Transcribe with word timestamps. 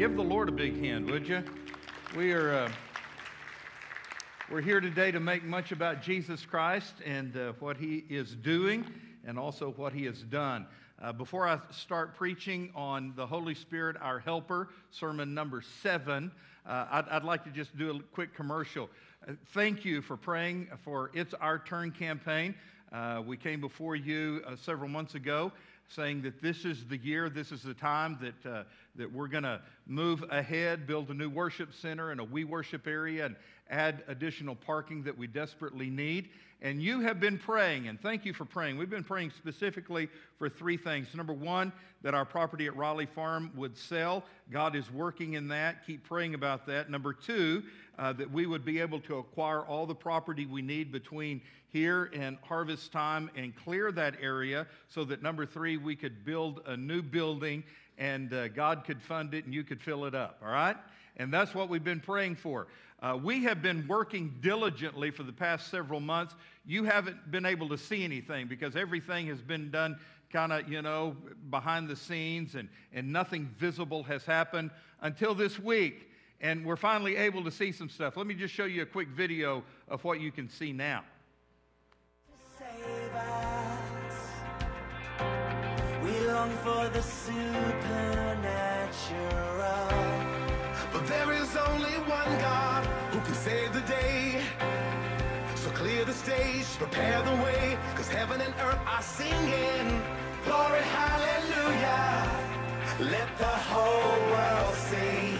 Give 0.00 0.16
the 0.16 0.22
Lord 0.22 0.48
a 0.48 0.52
big 0.52 0.82
hand, 0.82 1.10
would 1.10 1.28
you? 1.28 1.44
We 2.16 2.32
are 2.32 2.54
uh, 2.54 2.72
we're 4.50 4.62
here 4.62 4.80
today 4.80 5.10
to 5.10 5.20
make 5.20 5.44
much 5.44 5.72
about 5.72 6.00
Jesus 6.00 6.46
Christ 6.46 6.94
and 7.04 7.36
uh, 7.36 7.52
what 7.60 7.76
He 7.76 8.06
is 8.08 8.34
doing, 8.34 8.86
and 9.26 9.38
also 9.38 9.72
what 9.72 9.92
He 9.92 10.06
has 10.06 10.22
done. 10.22 10.66
Uh, 11.02 11.12
before 11.12 11.46
I 11.46 11.58
start 11.70 12.16
preaching 12.16 12.72
on 12.74 13.12
the 13.14 13.26
Holy 13.26 13.54
Spirit, 13.54 13.98
our 14.00 14.18
Helper, 14.18 14.70
sermon 14.90 15.34
number 15.34 15.62
seven, 15.82 16.32
uh, 16.64 16.86
I'd, 16.90 17.08
I'd, 17.10 17.24
like 17.24 17.44
to 17.44 17.50
just 17.50 17.76
do 17.76 17.90
a 17.90 18.00
quick 18.14 18.34
commercial. 18.34 18.88
Uh, 19.28 19.32
thank 19.52 19.84
you 19.84 20.00
for 20.00 20.16
praying 20.16 20.68
for 20.82 21.10
It's 21.12 21.34
Our 21.34 21.58
Turn 21.58 21.90
campaign. 21.90 22.54
Uh, 22.90 23.22
we 23.26 23.36
came 23.36 23.60
before 23.60 23.96
you 23.96 24.42
several 24.56 24.88
months 24.88 25.14
ago 25.14 25.52
saying 25.94 26.22
that 26.22 26.40
this 26.40 26.64
is 26.64 26.84
the 26.86 26.96
year, 26.98 27.28
this 27.28 27.50
is 27.50 27.62
the 27.62 27.74
time 27.74 28.18
that, 28.20 28.50
uh, 28.50 28.62
that 28.96 29.12
we're 29.12 29.28
going 29.28 29.42
to 29.42 29.60
move 29.86 30.24
ahead, 30.30 30.86
build 30.86 31.10
a 31.10 31.14
new 31.14 31.28
worship 31.28 31.74
center 31.74 32.12
and 32.12 32.20
a 32.20 32.24
we 32.24 32.44
worship 32.44 32.86
area, 32.86 33.26
and 33.26 33.36
add 33.70 34.02
additional 34.08 34.54
parking 34.54 35.02
that 35.02 35.16
we 35.16 35.26
desperately 35.26 35.90
need. 35.90 36.28
And 36.62 36.82
you 36.82 37.00
have 37.00 37.18
been 37.18 37.38
praying, 37.38 37.88
and 37.88 38.00
thank 38.00 38.24
you 38.24 38.34
for 38.34 38.44
praying. 38.44 38.76
We've 38.76 38.90
been 38.90 39.02
praying 39.02 39.32
specifically 39.36 40.08
for 40.38 40.48
three 40.48 40.76
things. 40.76 41.08
Number 41.14 41.32
one, 41.32 41.72
that 42.02 42.14
our 42.14 42.24
property 42.24 42.66
at 42.66 42.76
Raleigh 42.76 43.06
Farm 43.06 43.50
would 43.56 43.76
sell. 43.76 44.24
God 44.50 44.76
is 44.76 44.90
working 44.92 45.34
in 45.34 45.48
that. 45.48 45.86
Keep 45.86 46.04
praying 46.04 46.34
about 46.34 46.66
that. 46.66 46.90
Number 46.90 47.14
two, 47.14 47.62
uh, 48.00 48.14
that 48.14 48.30
we 48.32 48.46
would 48.46 48.64
be 48.64 48.80
able 48.80 48.98
to 48.98 49.18
acquire 49.18 49.60
all 49.60 49.84
the 49.84 49.94
property 49.94 50.46
we 50.46 50.62
need 50.62 50.90
between 50.90 51.40
here 51.68 52.10
and 52.14 52.38
harvest 52.42 52.90
time 52.90 53.30
and 53.36 53.54
clear 53.54 53.92
that 53.92 54.14
area 54.22 54.66
so 54.88 55.04
that 55.04 55.22
number 55.22 55.44
three, 55.44 55.76
we 55.76 55.94
could 55.94 56.24
build 56.24 56.62
a 56.66 56.76
new 56.76 57.02
building 57.02 57.62
and 57.98 58.32
uh, 58.32 58.48
God 58.48 58.84
could 58.86 59.02
fund 59.02 59.34
it 59.34 59.44
and 59.44 59.52
you 59.52 59.62
could 59.62 59.82
fill 59.82 60.06
it 60.06 60.14
up, 60.14 60.38
all 60.42 60.50
right? 60.50 60.76
And 61.18 61.30
that's 61.30 61.54
what 61.54 61.68
we've 61.68 61.84
been 61.84 62.00
praying 62.00 62.36
for. 62.36 62.68
Uh, 63.02 63.18
we 63.22 63.44
have 63.44 63.60
been 63.60 63.86
working 63.86 64.34
diligently 64.40 65.10
for 65.10 65.22
the 65.22 65.32
past 65.32 65.70
several 65.70 66.00
months. 66.00 66.34
You 66.66 66.84
haven't 66.84 67.30
been 67.30 67.44
able 67.44 67.68
to 67.68 67.76
see 67.76 68.02
anything 68.02 68.46
because 68.46 68.76
everything 68.76 69.26
has 69.26 69.42
been 69.42 69.70
done 69.70 69.98
kind 70.32 70.52
of, 70.52 70.70
you 70.72 70.80
know, 70.80 71.16
behind 71.50 71.88
the 71.88 71.96
scenes 71.96 72.54
and, 72.54 72.68
and 72.94 73.12
nothing 73.12 73.50
visible 73.58 74.02
has 74.04 74.24
happened 74.24 74.70
until 75.02 75.34
this 75.34 75.58
week. 75.58 76.09
And 76.40 76.64
we're 76.64 76.76
finally 76.76 77.16
able 77.16 77.44
to 77.44 77.50
see 77.50 77.70
some 77.70 77.88
stuff. 77.88 78.16
Let 78.16 78.26
me 78.26 78.34
just 78.34 78.54
show 78.54 78.64
you 78.64 78.82
a 78.82 78.86
quick 78.86 79.08
video 79.08 79.62
of 79.88 80.02
what 80.04 80.20
you 80.20 80.32
can 80.32 80.48
see 80.48 80.72
now. 80.72 81.04
But 90.92 91.06
there 91.06 91.32
is 91.32 91.56
only 91.56 91.94
one 92.08 92.38
God 92.40 92.84
who 93.12 93.20
can 93.20 93.34
save 93.34 93.72
the 93.72 93.80
day. 93.82 94.42
So 95.56 95.70
clear 95.70 96.04
the 96.04 96.14
stage, 96.14 96.66
prepare 96.78 97.22
the 97.22 97.42
way, 97.42 97.78
cause 97.94 98.08
heaven 98.08 98.40
and 98.40 98.54
earth 98.60 98.80
are 98.86 99.02
singing. 99.02 100.02
Glory, 100.44 100.80
hallelujah. 100.80 102.30
Let 102.98 103.38
the 103.38 103.44
whole 103.44 104.30
world 104.32 104.74
see 104.74 105.39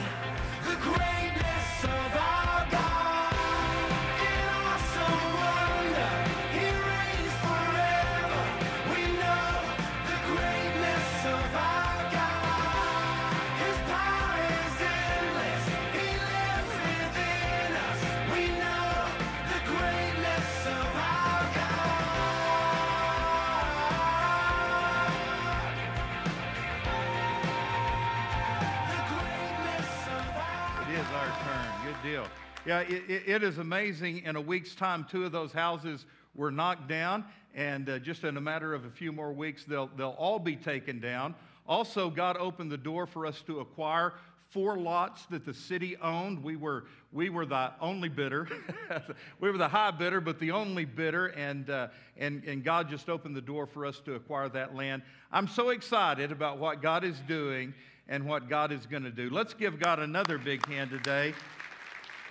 Yeah, 32.67 32.81
it, 32.81 33.23
it, 33.27 33.43
is 33.43 33.57
amazing. 33.57 34.25
In 34.25 34.37
a 34.37 34.41
week's 34.41 34.75
time, 34.75 35.07
two 35.11 35.25
of 35.25 35.33
those 35.33 35.51
houses 35.51 36.05
were 36.35 36.51
knocked 36.51 36.89
down, 36.89 37.25
and 37.55 37.89
uh, 37.89 37.99
just 37.99 38.23
in 38.23 38.37
a 38.37 38.41
matter 38.41 38.75
of 38.75 38.85
a 38.85 38.91
few 38.91 39.13
more 39.13 39.33
weeks, 39.33 39.65
they'll, 39.65 39.89
they'll 39.97 40.17
all 40.19 40.39
be 40.39 40.57
taken 40.57 41.01
down. 41.01 41.35
Also, 41.67 42.11
God 42.11 42.37
opened 42.37 42.71
the 42.71 42.77
door 42.77 43.07
for 43.07 43.25
us 43.25 43.41
to 43.47 43.61
acquire 43.61 44.13
four 44.51 44.77
lots 44.77 45.25
that 45.27 45.47
the 45.47 45.55
city 45.55 45.97
owned. 46.03 46.45
We 46.45 46.57
were, 46.57 46.85
we 47.13 47.31
were 47.31 47.47
the 47.47 47.73
only 47.81 48.11
bidder. 48.11 48.47
we 49.41 49.51
were 49.51 49.57
the 49.57 49.69
high 49.69 49.93
bidder, 49.93 50.21
but 50.21 50.39
the 50.39 50.51
only 50.51 50.85
bidder, 50.85 51.29
and, 51.29 51.71
uh, 51.71 51.89
and, 52.19 52.45
and 52.45 52.63
God 52.63 52.91
just 52.91 53.09
opened 53.09 53.37
the 53.37 53.41
door 53.41 53.67
for 53.67 53.87
us 53.87 54.01
to 54.01 54.17
acquire 54.17 54.51
that 54.51 54.75
land. 54.75 55.01
I'm 55.33 55.49
so 55.49 55.71
excited 55.71 56.31
about 56.31 56.59
what 56.59 56.83
God 56.83 57.05
is 57.05 57.19
doing 57.27 57.73
and 58.07 58.27
what 58.27 58.51
God 58.51 58.71
is 58.71 58.85
going 58.85 59.05
to 59.05 59.11
do. 59.11 59.31
Let's 59.31 59.55
give 59.55 59.79
God 59.79 59.99
another 59.99 60.37
big 60.37 60.67
hand 60.67 60.91
today. 60.91 61.33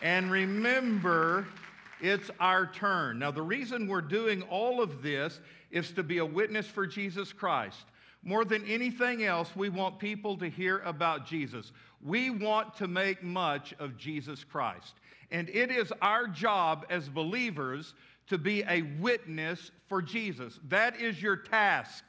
And 0.02 0.32
remember, 0.32 1.48
it's 2.02 2.32
our 2.40 2.72
turn. 2.72 3.20
Now, 3.20 3.32
the 3.32 3.42
reason 3.42 3.88
we're 3.88 4.02
doing 4.02 4.42
all 4.44 4.82
of 4.82 5.02
this 5.02 5.40
is 5.72 5.92
to 5.92 6.04
be 6.04 6.20
a 6.20 6.26
witness 6.26 6.68
for 6.68 6.88
Jesus 6.88 7.34
Christ. 7.34 7.86
More 8.24 8.46
than 8.46 8.66
anything 8.66 9.24
else, 9.24 9.56
we 9.56 9.70
want 9.70 10.00
people 10.00 10.38
to 10.38 10.50
hear 10.50 10.80
about 10.80 11.26
Jesus. 11.26 11.72
We 12.02 12.30
want 12.30 12.76
to 12.78 12.88
make 12.88 13.24
much 13.24 13.74
of 13.80 13.98
Jesus 13.98 14.44
Christ. 14.44 14.96
And 15.32 15.50
it 15.50 15.72
is 15.72 15.92
our 16.02 16.28
job 16.28 16.86
as 16.90 17.08
believers 17.08 17.94
to 18.28 18.38
be 18.38 18.64
a 18.68 18.82
witness 19.00 19.72
for 19.88 20.02
Jesus. 20.02 20.60
That 20.68 21.00
is 21.00 21.22
your 21.22 21.36
task, 21.36 22.04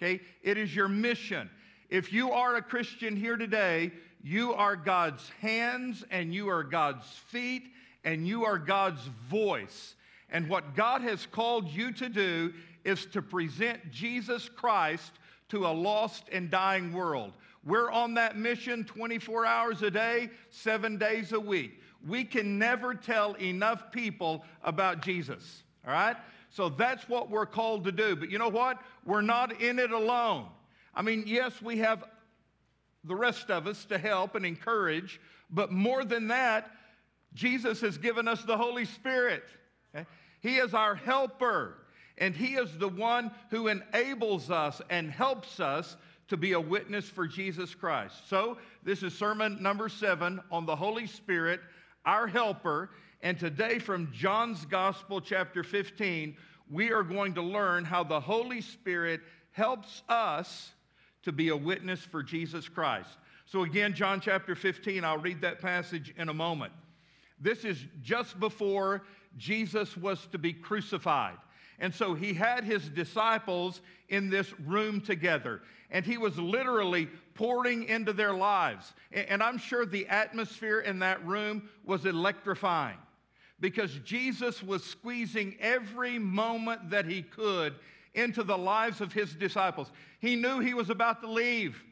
okay? 0.00 0.20
It 0.42 0.56
is 0.56 0.74
your 0.74 0.88
mission. 0.88 1.50
If 1.88 2.12
you 2.12 2.30
are 2.32 2.56
a 2.56 2.62
Christian 2.62 3.16
here 3.16 3.36
today, 3.36 3.92
you 4.22 4.52
are 4.54 4.76
God's 4.76 5.28
hands 5.40 6.04
and 6.10 6.34
you 6.34 6.48
are 6.48 6.62
God's 6.62 7.06
feet 7.28 7.72
and 8.04 8.26
you 8.26 8.44
are 8.44 8.58
God's 8.58 9.02
voice. 9.28 9.94
And 10.30 10.48
what 10.48 10.74
God 10.74 11.02
has 11.02 11.26
called 11.26 11.68
you 11.68 11.92
to 11.92 12.08
do 12.08 12.52
is 12.84 13.06
to 13.06 13.22
present 13.22 13.90
Jesus 13.90 14.48
Christ 14.48 15.12
to 15.48 15.66
a 15.66 15.68
lost 15.68 16.24
and 16.32 16.50
dying 16.50 16.92
world. 16.92 17.32
We're 17.64 17.90
on 17.90 18.14
that 18.14 18.36
mission 18.36 18.84
24 18.84 19.44
hours 19.44 19.82
a 19.82 19.90
day, 19.90 20.30
seven 20.48 20.96
days 20.96 21.32
a 21.32 21.40
week. 21.40 21.80
We 22.06 22.24
can 22.24 22.58
never 22.58 22.94
tell 22.94 23.34
enough 23.34 23.92
people 23.92 24.44
about 24.62 25.02
Jesus, 25.02 25.64
all 25.86 25.92
right? 25.92 26.16
So 26.48 26.68
that's 26.68 27.08
what 27.08 27.30
we're 27.30 27.46
called 27.46 27.84
to 27.84 27.92
do. 27.92 28.16
But 28.16 28.30
you 28.30 28.38
know 28.38 28.48
what? 28.48 28.78
We're 29.04 29.20
not 29.20 29.60
in 29.60 29.78
it 29.78 29.90
alone. 29.90 30.46
I 30.94 31.02
mean, 31.02 31.24
yes, 31.26 31.60
we 31.60 31.78
have 31.78 32.04
the 33.04 33.16
rest 33.16 33.50
of 33.50 33.66
us 33.66 33.84
to 33.86 33.98
help 33.98 34.34
and 34.34 34.44
encourage, 34.44 35.20
but 35.50 35.72
more 35.72 36.04
than 36.04 36.28
that, 36.28 36.70
Jesus 37.34 37.80
has 37.80 37.98
given 37.98 38.28
us 38.28 38.42
the 38.44 38.56
Holy 38.56 38.84
Spirit. 38.84 39.44
Okay? 39.94 40.06
He 40.40 40.56
is 40.56 40.74
our 40.74 40.94
helper, 40.94 41.78
and 42.18 42.34
He 42.34 42.54
is 42.54 42.76
the 42.78 42.88
one 42.88 43.30
who 43.50 43.68
enables 43.68 44.50
us 44.50 44.80
and 44.90 45.10
helps 45.10 45.60
us 45.60 45.96
to 46.28 46.36
be 46.36 46.52
a 46.52 46.60
witness 46.60 47.08
for 47.08 47.26
Jesus 47.26 47.74
Christ. 47.74 48.28
So, 48.28 48.58
this 48.84 49.02
is 49.02 49.16
sermon 49.16 49.60
number 49.60 49.88
seven 49.88 50.40
on 50.50 50.64
the 50.64 50.76
Holy 50.76 51.06
Spirit, 51.06 51.60
our 52.04 52.26
helper. 52.26 52.90
And 53.22 53.38
today, 53.38 53.78
from 53.78 54.10
John's 54.12 54.64
Gospel, 54.64 55.20
chapter 55.20 55.62
15, 55.62 56.36
we 56.70 56.92
are 56.92 57.02
going 57.02 57.34
to 57.34 57.42
learn 57.42 57.84
how 57.84 58.04
the 58.04 58.20
Holy 58.20 58.60
Spirit 58.60 59.20
helps 59.50 60.02
us 60.08 60.72
to 61.22 61.32
be 61.32 61.48
a 61.48 61.56
witness 61.56 62.00
for 62.00 62.22
Jesus 62.22 62.68
Christ. 62.68 63.10
So, 63.46 63.62
again, 63.62 63.94
John 63.94 64.20
chapter 64.20 64.54
15, 64.54 65.04
I'll 65.04 65.18
read 65.18 65.40
that 65.40 65.60
passage 65.60 66.14
in 66.16 66.28
a 66.28 66.34
moment. 66.34 66.72
This 67.40 67.64
is 67.64 67.78
just 68.02 68.38
before 68.38 69.02
Jesus 69.36 69.96
was 69.96 70.26
to 70.32 70.38
be 70.38 70.52
crucified. 70.52 71.36
And 71.80 71.94
so 71.94 72.14
he 72.14 72.34
had 72.34 72.64
his 72.64 72.88
disciples 72.90 73.80
in 74.10 74.28
this 74.28 74.52
room 74.60 75.00
together, 75.00 75.62
and 75.90 76.04
he 76.04 76.18
was 76.18 76.38
literally 76.38 77.08
pouring 77.34 77.84
into 77.84 78.12
their 78.12 78.34
lives. 78.34 78.92
And 79.12 79.42
I'm 79.42 79.56
sure 79.56 79.86
the 79.86 80.06
atmosphere 80.08 80.80
in 80.80 80.98
that 80.98 81.24
room 81.26 81.68
was 81.84 82.04
electrifying 82.04 82.98
because 83.60 83.98
Jesus 84.04 84.62
was 84.62 84.84
squeezing 84.84 85.56
every 85.58 86.18
moment 86.18 86.90
that 86.90 87.06
he 87.06 87.22
could 87.22 87.74
into 88.14 88.42
the 88.42 88.56
lives 88.56 89.00
of 89.00 89.12
his 89.12 89.34
disciples. 89.34 89.90
He 90.20 90.36
knew 90.36 90.60
he 90.60 90.74
was 90.74 90.90
about 90.90 91.20
to 91.22 91.30
leave, 91.30 91.82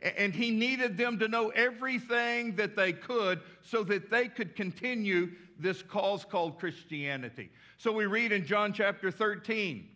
and 0.00 0.34
he 0.34 0.50
needed 0.50 0.96
them 0.96 1.18
to 1.18 1.28
know 1.28 1.50
everything 1.50 2.56
that 2.56 2.76
they 2.76 2.92
could 2.92 3.40
so 3.62 3.84
that 3.84 4.10
they 4.10 4.28
could 4.28 4.56
continue 4.56 5.30
this 5.58 5.82
cause 5.82 6.24
called 6.24 6.58
Christianity. 6.58 7.50
So 7.78 7.92
we 7.92 8.06
read 8.06 8.32
in 8.32 8.44
John 8.44 8.72
chapter 8.72 9.10
13, 9.10 9.88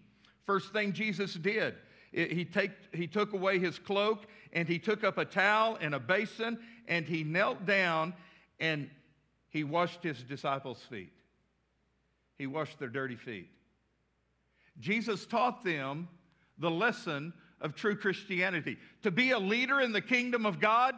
first 0.45 0.73
thing 0.73 0.93
Jesus 0.93 1.35
did 1.35 1.75
he, 2.17 2.45
take, 2.45 2.71
he 2.95 3.07
took 3.07 3.35
away 3.35 3.59
his 3.59 3.79
cloak 3.79 4.27
and 4.53 4.67
he 4.67 4.79
took 4.79 5.05
up 5.05 5.19
a 5.19 5.25
towel 5.25 5.77
and 5.81 5.95
a 5.95 6.01
basin 6.01 6.59
and 6.89 7.07
he 7.07 7.23
knelt 7.23 7.67
down 7.67 8.15
and 8.59 8.89
he 9.51 9.65
washed 9.65 10.03
his 10.03 10.23
disciples' 10.23 10.81
feet. 10.89 11.13
He 12.39 12.47
washed 12.47 12.79
their 12.79 12.89
dirty 12.89 13.17
feet. 13.17 13.51
Jesus 14.81 15.27
taught 15.27 15.65
them 15.65 16.09
the 16.59 16.71
lesson 16.71 17.33
of 17.61 17.75
true 17.75 17.97
Christianity. 17.97 18.77
To 19.03 19.11
be 19.11 19.31
a 19.31 19.39
leader 19.39 19.81
in 19.81 19.93
the 19.93 20.01
kingdom 20.01 20.47
of 20.47 20.61
God, 20.61 20.95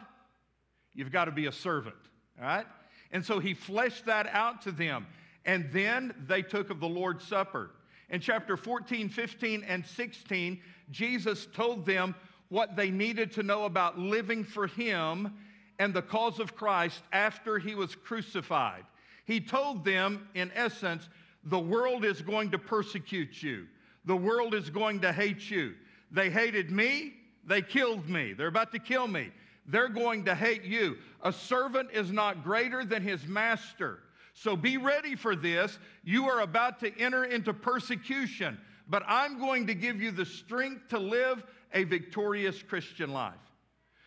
you've 0.93 1.11
got 1.11 1.25
to 1.25 1.31
be 1.31 1.45
a 1.45 1.51
servant, 1.51 1.95
all 2.39 2.45
right? 2.45 2.65
And 3.11 3.25
so 3.25 3.39
he 3.39 3.53
fleshed 3.53 4.05
that 4.05 4.27
out 4.27 4.61
to 4.63 4.71
them. 4.71 5.07
And 5.45 5.69
then 5.71 6.13
they 6.27 6.41
took 6.41 6.69
of 6.69 6.79
the 6.79 6.87
Lord's 6.87 7.25
Supper. 7.25 7.71
In 8.09 8.19
chapter 8.19 8.57
14, 8.57 9.09
15, 9.09 9.63
and 9.63 9.85
16, 9.85 10.59
Jesus 10.91 11.47
told 11.53 11.85
them 11.85 12.15
what 12.49 12.75
they 12.75 12.89
needed 12.89 13.31
to 13.33 13.43
know 13.43 13.65
about 13.65 13.97
living 13.97 14.43
for 14.43 14.67
him 14.67 15.33
and 15.77 15.93
the 15.93 16.01
cause 16.01 16.39
of 16.39 16.55
Christ 16.55 17.01
after 17.13 17.57
he 17.57 17.75
was 17.75 17.95
crucified. 17.95 18.83
He 19.25 19.39
told 19.39 19.85
them, 19.85 20.27
in 20.33 20.51
essence, 20.55 21.07
the 21.45 21.59
world 21.59 22.05
is 22.05 22.21
going 22.21 22.51
to 22.51 22.59
persecute 22.59 23.41
you. 23.41 23.67
The 24.05 24.15
world 24.15 24.53
is 24.53 24.69
going 24.69 25.01
to 25.01 25.11
hate 25.11 25.49
you. 25.49 25.73
They 26.11 26.29
hated 26.29 26.71
me, 26.71 27.13
they 27.45 27.61
killed 27.61 28.09
me. 28.09 28.33
They're 28.33 28.47
about 28.47 28.71
to 28.73 28.79
kill 28.79 29.07
me. 29.07 29.29
They're 29.67 29.89
going 29.89 30.25
to 30.25 30.35
hate 30.35 30.63
you. 30.63 30.97
A 31.23 31.31
servant 31.31 31.89
is 31.93 32.11
not 32.11 32.43
greater 32.43 32.83
than 32.83 33.03
his 33.03 33.25
master. 33.27 33.99
So 34.33 34.55
be 34.55 34.77
ready 34.77 35.15
for 35.15 35.35
this. 35.35 35.77
You 36.03 36.27
are 36.27 36.41
about 36.41 36.79
to 36.79 36.97
enter 36.97 37.25
into 37.25 37.53
persecution, 37.53 38.57
but 38.87 39.03
I'm 39.07 39.37
going 39.37 39.67
to 39.67 39.73
give 39.73 40.01
you 40.01 40.11
the 40.11 40.25
strength 40.25 40.87
to 40.89 40.99
live 40.99 41.43
a 41.73 41.83
victorious 41.83 42.63
Christian 42.63 43.11
life. 43.11 43.33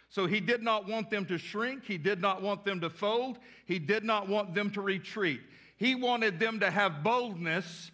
So 0.08 0.26
he 0.26 0.40
did 0.40 0.62
not 0.62 0.88
want 0.88 1.10
them 1.10 1.24
to 1.26 1.38
shrink. 1.38 1.84
He 1.84 1.96
did 1.96 2.20
not 2.20 2.42
want 2.42 2.64
them 2.64 2.80
to 2.80 2.90
fold. 2.90 3.38
He 3.64 3.78
did 3.78 4.04
not 4.04 4.28
want 4.28 4.54
them 4.54 4.70
to 4.72 4.80
retreat. 4.80 5.40
He 5.82 5.96
wanted 5.96 6.38
them 6.38 6.60
to 6.60 6.70
have 6.70 7.02
boldness 7.02 7.90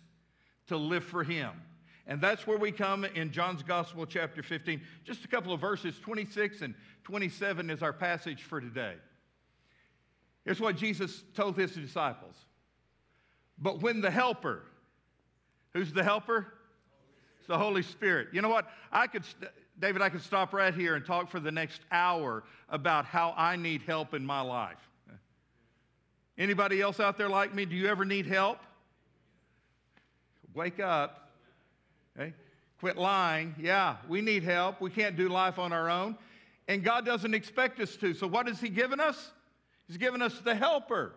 to 0.66 0.76
live 0.76 1.04
for 1.04 1.24
him. 1.24 1.52
And 2.06 2.20
that's 2.20 2.46
where 2.46 2.58
we 2.58 2.70
come 2.70 3.06
in 3.06 3.32
John's 3.32 3.62
Gospel, 3.62 4.04
chapter 4.04 4.42
15. 4.42 4.82
Just 5.04 5.24
a 5.24 5.28
couple 5.28 5.54
of 5.54 5.60
verses, 5.62 5.98
26 5.98 6.60
and 6.60 6.74
27 7.04 7.70
is 7.70 7.82
our 7.82 7.94
passage 7.94 8.42
for 8.42 8.60
today. 8.60 8.92
Here's 10.44 10.60
what 10.60 10.76
Jesus 10.76 11.24
told 11.32 11.56
his 11.56 11.72
disciples. 11.72 12.34
But 13.56 13.80
when 13.80 14.02
the 14.02 14.10
helper, 14.10 14.64
who's 15.72 15.90
the 15.90 16.04
helper? 16.04 16.46
It's 17.38 17.48
the 17.48 17.56
Holy 17.56 17.82
Spirit. 17.82 18.28
You 18.34 18.42
know 18.42 18.50
what? 18.50 18.68
I 18.92 19.06
could, 19.06 19.24
David, 19.78 20.02
I 20.02 20.10
could 20.10 20.22
stop 20.22 20.52
right 20.52 20.74
here 20.74 20.94
and 20.94 21.06
talk 21.06 21.30
for 21.30 21.40
the 21.40 21.52
next 21.52 21.80
hour 21.90 22.44
about 22.68 23.06
how 23.06 23.32
I 23.34 23.56
need 23.56 23.80
help 23.86 24.12
in 24.12 24.26
my 24.26 24.42
life. 24.42 24.87
Anybody 26.38 26.80
else 26.80 27.00
out 27.00 27.18
there 27.18 27.28
like 27.28 27.52
me? 27.52 27.64
Do 27.64 27.74
you 27.74 27.88
ever 27.88 28.04
need 28.04 28.26
help? 28.26 28.60
Wake 30.54 30.78
up. 30.78 31.30
Okay? 32.16 32.32
Quit 32.80 32.96
lying. 32.96 33.56
Yeah, 33.58 33.96
we 34.08 34.20
need 34.20 34.44
help. 34.44 34.80
We 34.80 34.90
can't 34.90 35.16
do 35.16 35.28
life 35.28 35.58
on 35.58 35.72
our 35.72 35.90
own. 35.90 36.16
And 36.68 36.84
God 36.84 37.04
doesn't 37.04 37.34
expect 37.34 37.80
us 37.80 37.96
to. 37.96 38.14
So, 38.14 38.28
what 38.28 38.46
has 38.46 38.60
He 38.60 38.68
given 38.68 39.00
us? 39.00 39.32
He's 39.88 39.96
given 39.96 40.22
us 40.22 40.38
the 40.38 40.54
helper. 40.54 41.12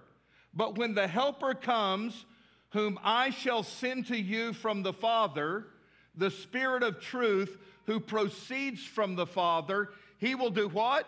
But 0.53 0.77
when 0.77 0.95
the 0.95 1.07
helper 1.07 1.53
comes, 1.53 2.25
whom 2.71 2.99
I 3.03 3.29
shall 3.29 3.63
send 3.63 4.07
to 4.07 4.19
you 4.19 4.53
from 4.53 4.81
the 4.81 4.93
Father, 4.93 5.67
the 6.15 6.31
Spirit 6.31 6.83
of 6.83 6.99
truth, 6.99 7.57
who 7.85 7.99
proceeds 7.99 8.83
from 8.83 9.15
the 9.15 9.27
Father, 9.27 9.89
he 10.17 10.35
will 10.35 10.49
do 10.49 10.67
what? 10.67 11.07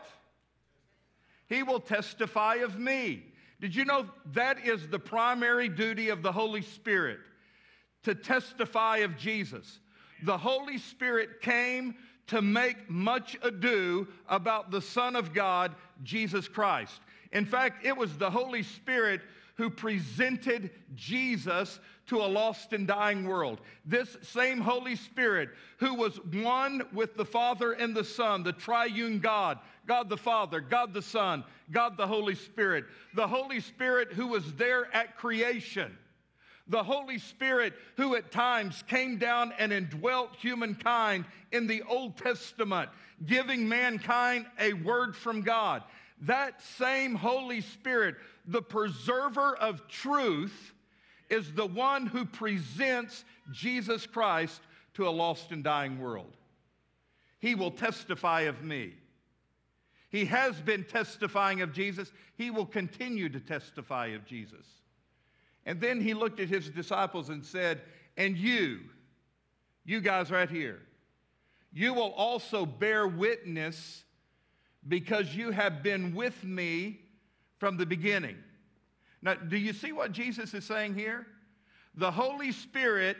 He 1.47 1.63
will 1.63 1.79
testify 1.79 2.55
of 2.55 2.77
me. 2.77 3.23
Did 3.61 3.75
you 3.75 3.85
know 3.85 4.05
that 4.33 4.65
is 4.65 4.87
the 4.87 4.99
primary 4.99 5.69
duty 5.69 6.09
of 6.09 6.21
the 6.21 6.31
Holy 6.31 6.61
Spirit? 6.61 7.19
To 8.03 8.15
testify 8.15 8.97
of 8.97 9.17
Jesus. 9.17 9.79
The 10.23 10.37
Holy 10.37 10.77
Spirit 10.77 11.41
came 11.41 11.95
to 12.27 12.41
make 12.41 12.89
much 12.89 13.37
ado 13.41 14.07
about 14.27 14.71
the 14.71 14.81
Son 14.81 15.15
of 15.15 15.33
God, 15.33 15.75
Jesus 16.03 16.47
Christ. 16.47 16.99
In 17.31 17.45
fact, 17.45 17.85
it 17.85 17.95
was 17.95 18.17
the 18.17 18.29
Holy 18.29 18.63
Spirit 18.63 19.21
who 19.55 19.69
presented 19.69 20.71
Jesus 20.95 21.79
to 22.07 22.17
a 22.17 22.25
lost 22.27 22.73
and 22.73 22.87
dying 22.87 23.27
world. 23.27 23.61
This 23.85 24.17
same 24.21 24.59
Holy 24.59 24.95
Spirit 24.95 25.49
who 25.77 25.93
was 25.93 26.17
one 26.31 26.83
with 26.91 27.15
the 27.15 27.25
Father 27.25 27.73
and 27.73 27.95
the 27.95 28.03
Son, 28.03 28.43
the 28.43 28.53
triune 28.53 29.19
God, 29.19 29.59
God 29.85 30.09
the 30.09 30.17
Father, 30.17 30.61
God 30.61 30.93
the 30.93 31.01
Son, 31.01 31.43
God 31.71 31.97
the 31.97 32.07
Holy 32.07 32.35
Spirit. 32.35 32.85
The 33.15 33.27
Holy 33.27 33.59
Spirit 33.59 34.13
who 34.13 34.27
was 34.27 34.53
there 34.53 34.93
at 34.93 35.17
creation. 35.17 35.97
The 36.67 36.83
Holy 36.83 37.19
Spirit 37.19 37.73
who 37.97 38.15
at 38.15 38.31
times 38.31 38.83
came 38.87 39.17
down 39.17 39.53
and 39.59 39.73
indwelt 39.73 40.35
humankind 40.37 41.25
in 41.51 41.67
the 41.67 41.83
Old 41.83 42.17
Testament, 42.17 42.89
giving 43.25 43.67
mankind 43.67 44.45
a 44.59 44.73
word 44.73 45.15
from 45.15 45.41
God. 45.41 45.83
That 46.21 46.61
same 46.61 47.15
Holy 47.15 47.59
Spirit, 47.59 48.15
the 48.47 48.61
preserver 48.61 49.57
of 49.57 49.87
truth, 49.89 50.73
is 51.29 51.51
the 51.53 51.65
one 51.65 52.05
who 52.05 52.23
presents 52.23 53.25
Jesus 53.51 54.05
Christ 54.05 54.61
to 54.93 55.07
a 55.07 55.09
lost 55.09 55.51
and 55.51 55.63
dying 55.63 55.99
world. 55.99 56.31
He 57.39 57.55
will 57.55 57.71
testify 57.71 58.41
of 58.41 58.63
me. 58.63 58.93
He 60.13 60.25
has 60.25 60.61
been 60.61 60.83
testifying 60.83 61.61
of 61.61 61.73
Jesus. 61.73 62.11
He 62.35 62.51
will 62.51 62.67
continue 62.67 63.29
to 63.29 63.39
testify 63.39 64.09
of 64.09 64.23
Jesus. 64.27 64.63
And 65.65 65.81
then 65.81 65.99
he 65.99 66.13
looked 66.13 66.39
at 66.39 66.49
his 66.49 66.69
disciples 66.69 67.29
and 67.29 67.43
said, 67.43 67.81
And 68.15 68.37
you, 68.37 68.81
you 69.83 70.01
guys 70.01 70.29
right 70.29 70.49
here, 70.49 70.81
you 71.73 71.95
will 71.95 72.11
also 72.11 72.63
bear 72.63 73.07
witness 73.07 74.03
because 74.87 75.33
you 75.33 75.49
have 75.49 75.81
been 75.81 76.13
with 76.13 76.43
me 76.43 76.99
from 77.57 77.75
the 77.75 77.85
beginning. 77.87 78.37
Now, 79.23 79.33
do 79.33 79.57
you 79.57 79.73
see 79.73 79.93
what 79.93 80.11
Jesus 80.11 80.53
is 80.53 80.63
saying 80.63 80.93
here? 80.93 81.25
The 81.95 82.11
Holy 82.11 82.51
Spirit 82.51 83.17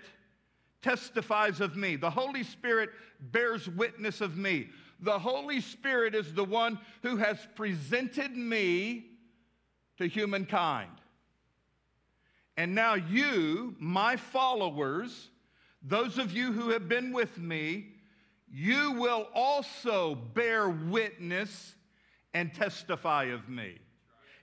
testifies 0.84 1.60
of 1.60 1.76
me. 1.76 1.96
The 1.96 2.12
Holy 2.12 2.44
Spirit 2.44 2.92
bears 3.20 3.68
witness 3.68 4.22
of 4.22 4.38
me. 4.38 4.70
The 5.04 5.20
Holy 5.20 5.60
Spirit 5.60 6.16
is 6.16 6.34
the 6.34 6.46
one 6.46 6.80
who 7.02 7.18
has 7.18 7.38
presented 7.56 8.36
me 8.36 9.06
to 9.98 10.08
humankind. 10.08 10.92
And 12.56 12.74
now, 12.74 12.94
you, 12.94 13.76
my 13.80 14.16
followers, 14.16 15.30
those 15.82 16.18
of 16.18 16.32
you 16.32 16.54
who 16.54 16.70
have 16.70 16.88
been 16.88 17.12
with 17.12 17.38
me, 17.38 17.88
you 18.50 18.94
will 18.94 19.28
also 19.34 20.16
bear 20.16 20.70
witness 20.70 21.76
and 22.34 22.54
testify 22.54 23.26
of 23.26 23.50
me. 23.50 23.80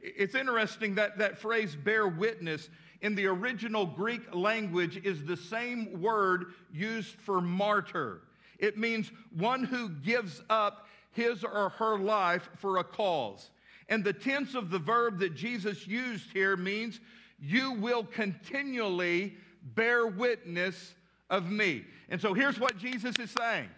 It's 0.02 0.34
interesting 0.34 0.94
that 0.96 1.16
that 1.18 1.38
phrase, 1.38 1.74
bear 1.74 2.06
witness, 2.06 2.68
in 3.00 3.14
the 3.14 3.26
original 3.26 3.86
Greek 3.86 4.34
language 4.34 5.00
is 5.04 5.24
the 5.24 5.36
same 5.38 6.02
word 6.02 6.52
used 6.70 7.14
for 7.14 7.40
martyr. 7.40 8.20
It 8.60 8.78
means 8.78 9.10
one 9.36 9.64
who 9.64 9.88
gives 9.88 10.42
up 10.48 10.86
his 11.10 11.42
or 11.42 11.70
her 11.70 11.98
life 11.98 12.48
for 12.58 12.76
a 12.76 12.84
cause. 12.84 13.50
And 13.88 14.04
the 14.04 14.12
tense 14.12 14.54
of 14.54 14.70
the 14.70 14.78
verb 14.78 15.18
that 15.18 15.34
Jesus 15.34 15.86
used 15.86 16.30
here 16.32 16.56
means 16.56 17.00
you 17.40 17.72
will 17.72 18.04
continually 18.04 19.34
bear 19.74 20.06
witness 20.06 20.94
of 21.30 21.50
me. 21.50 21.84
And 22.08 22.20
so 22.20 22.34
here's 22.34 22.60
what 22.60 22.76
Jesus 22.76 23.16
is 23.18 23.30
saying 23.36 23.68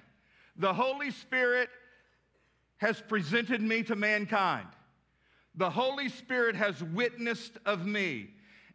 the 0.56 0.74
Holy 0.74 1.10
Spirit 1.10 1.70
has 2.78 3.00
presented 3.00 3.62
me 3.62 3.84
to 3.84 3.96
mankind. 3.96 4.66
The 5.54 5.70
Holy 5.70 6.08
Spirit 6.08 6.56
has 6.56 6.82
witnessed 6.82 7.58
of 7.64 7.86
me. 7.86 8.30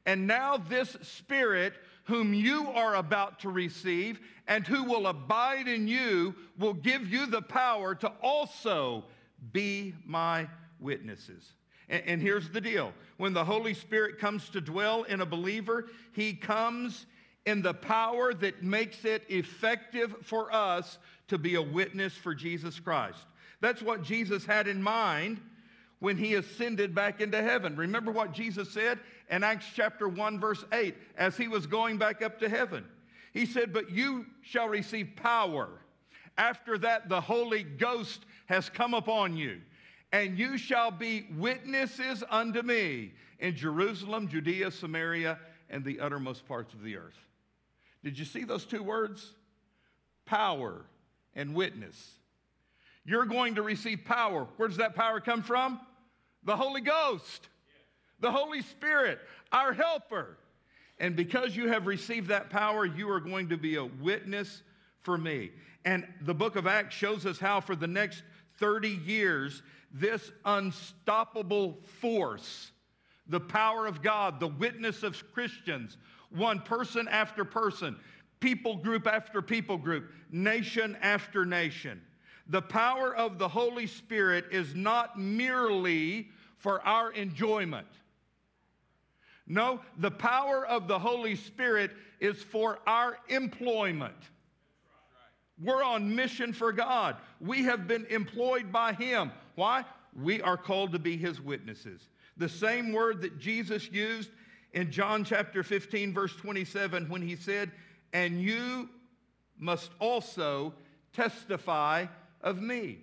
And 0.05 0.25
now, 0.25 0.57
this 0.57 0.95
Spirit, 1.01 1.73
whom 2.07 2.33
you 2.33 2.69
are 2.71 2.95
about 2.95 3.39
to 3.39 3.49
receive 3.49 4.19
and 4.47 4.65
who 4.65 4.83
will 4.85 5.07
abide 5.07 5.67
in 5.67 5.87
you, 5.87 6.33
will 6.57 6.73
give 6.73 7.07
you 7.07 7.25
the 7.25 7.41
power 7.41 7.93
to 7.93 8.07
also 8.21 9.03
be 9.51 9.93
my 10.05 10.47
witnesses. 10.79 11.51
And, 11.89 12.03
and 12.05 12.21
here's 12.21 12.49
the 12.49 12.61
deal 12.61 12.93
when 13.17 13.33
the 13.33 13.43
Holy 13.43 13.73
Spirit 13.73 14.19
comes 14.19 14.49
to 14.49 14.61
dwell 14.61 15.03
in 15.03 15.19
a 15.21 15.25
believer, 15.25 15.89
he 16.13 16.33
comes 16.33 17.05
in 17.45 17.61
the 17.61 17.73
power 17.73 18.33
that 18.33 18.63
makes 18.63 19.03
it 19.03 19.23
effective 19.29 20.15
for 20.23 20.53
us 20.53 20.97
to 21.27 21.37
be 21.37 21.55
a 21.55 21.61
witness 21.61 22.13
for 22.13 22.33
Jesus 22.33 22.79
Christ. 22.79 23.19
That's 23.59 23.81
what 23.81 24.03
Jesus 24.03 24.45
had 24.45 24.67
in 24.67 24.81
mind 24.81 25.41
when 25.99 26.17
he 26.17 26.35
ascended 26.35 26.93
back 26.93 27.21
into 27.21 27.41
heaven. 27.41 27.75
Remember 27.75 28.11
what 28.11 28.31
Jesus 28.31 28.71
said 28.71 28.99
in 29.29 29.43
Acts 29.43 29.67
chapter 29.75 30.07
1, 30.07 30.39
verse 30.39 30.63
8, 30.71 30.95
as 31.17 31.35
he 31.35 31.47
was 31.47 31.67
going 31.67 31.97
back 31.97 32.21
up 32.21 32.39
to 32.39 32.49
heaven. 32.49 32.85
He 33.33 33.45
said, 33.45 33.73
But 33.73 33.91
you 33.91 34.25
shall 34.41 34.67
receive 34.67 35.11
power 35.15 35.69
After 36.37 36.77
that, 36.79 37.09
the 37.09 37.19
Holy 37.19 37.63
Ghost 37.63 38.25
has 38.45 38.69
come 38.69 38.93
upon 38.93 39.35
you, 39.35 39.59
and 40.11 40.37
you 40.37 40.57
shall 40.57 40.91
be 40.91 41.27
witnesses 41.35 42.23
unto 42.29 42.61
me 42.61 43.13
in 43.39 43.55
Jerusalem, 43.55 44.27
Judea, 44.27 44.71
Samaria, 44.71 45.39
and 45.69 45.83
the 45.83 45.99
uttermost 45.99 46.47
parts 46.47 46.73
of 46.73 46.83
the 46.83 46.95
earth. 46.95 47.17
Did 48.03 48.17
you 48.17 48.25
see 48.25 48.43
those 48.43 48.65
two 48.65 48.83
words? 48.83 49.33
Power 50.25 50.85
and 51.35 51.55
witness. 51.55 52.11
You're 53.03 53.25
going 53.25 53.55
to 53.55 53.61
receive 53.61 54.05
power. 54.05 54.47
Where 54.57 54.67
does 54.67 54.77
that 54.77 54.95
power 54.95 55.19
come 55.19 55.41
from? 55.41 55.79
The 56.43 56.55
Holy 56.55 56.81
Ghost, 56.81 57.49
the 58.19 58.31
Holy 58.31 58.61
Spirit, 58.61 59.19
our 59.51 59.73
helper. 59.73 60.37
And 60.99 61.15
because 61.15 61.55
you 61.55 61.67
have 61.67 61.85
received 61.85 62.29
that 62.29 62.49
power, 62.49 62.85
you 62.85 63.09
are 63.09 63.19
going 63.19 63.49
to 63.49 63.57
be 63.57 63.75
a 63.75 63.85
witness 63.85 64.63
for 65.01 65.17
me. 65.17 65.51
And 65.85 66.07
the 66.21 66.33
book 66.33 66.55
of 66.55 66.67
Acts 66.67 66.95
shows 66.95 67.25
us 67.25 67.39
how, 67.39 67.61
for 67.61 67.75
the 67.75 67.87
next 67.87 68.23
30 68.59 68.89
years, 68.89 69.61
this 69.91 70.31
unstoppable 70.45 71.79
force, 72.01 72.71
the 73.27 73.39
power 73.39 73.85
of 73.85 74.01
God, 74.01 74.39
the 74.39 74.47
witness 74.47 75.03
of 75.03 75.15
Christians, 75.33 75.97
one 76.29 76.59
person 76.59 77.07
after 77.07 77.45
person, 77.45 77.95
people 78.39 78.75
group 78.75 79.07
after 79.07 79.41
people 79.41 79.77
group, 79.77 80.11
nation 80.31 80.97
after 81.01 81.45
nation. 81.45 82.01
The 82.49 82.61
power 82.61 83.15
of 83.15 83.37
the 83.37 83.47
Holy 83.47 83.87
Spirit 83.87 84.45
is 84.51 84.73
not 84.73 85.19
merely 85.19 86.29
for 86.57 86.81
our 86.85 87.11
enjoyment. 87.11 87.87
No, 89.47 89.79
the 89.97 90.11
power 90.11 90.65
of 90.65 90.87
the 90.87 90.99
Holy 90.99 91.35
Spirit 91.35 91.91
is 92.19 92.41
for 92.41 92.79
our 92.85 93.17
employment. 93.29 94.15
We're 95.63 95.83
on 95.83 96.15
mission 96.15 96.53
for 96.53 96.71
God. 96.71 97.15
We 97.39 97.63
have 97.63 97.87
been 97.87 98.05
employed 98.07 98.71
by 98.71 98.93
Him. 98.93 99.31
Why? 99.55 99.85
We 100.13 100.41
are 100.41 100.57
called 100.57 100.91
to 100.91 100.99
be 100.99 101.17
His 101.17 101.41
witnesses. 101.41 102.01
The 102.37 102.49
same 102.49 102.91
word 102.91 103.21
that 103.21 103.39
Jesus 103.39 103.91
used 103.91 104.29
in 104.73 104.91
John 104.91 105.23
chapter 105.23 105.63
15, 105.63 106.13
verse 106.13 106.35
27, 106.35 107.09
when 107.09 107.21
He 107.21 107.35
said, 107.35 107.71
And 108.13 108.41
you 108.41 108.89
must 109.57 109.89
also 109.99 110.73
testify 111.13 112.05
of 112.41 112.61
me. 112.61 112.99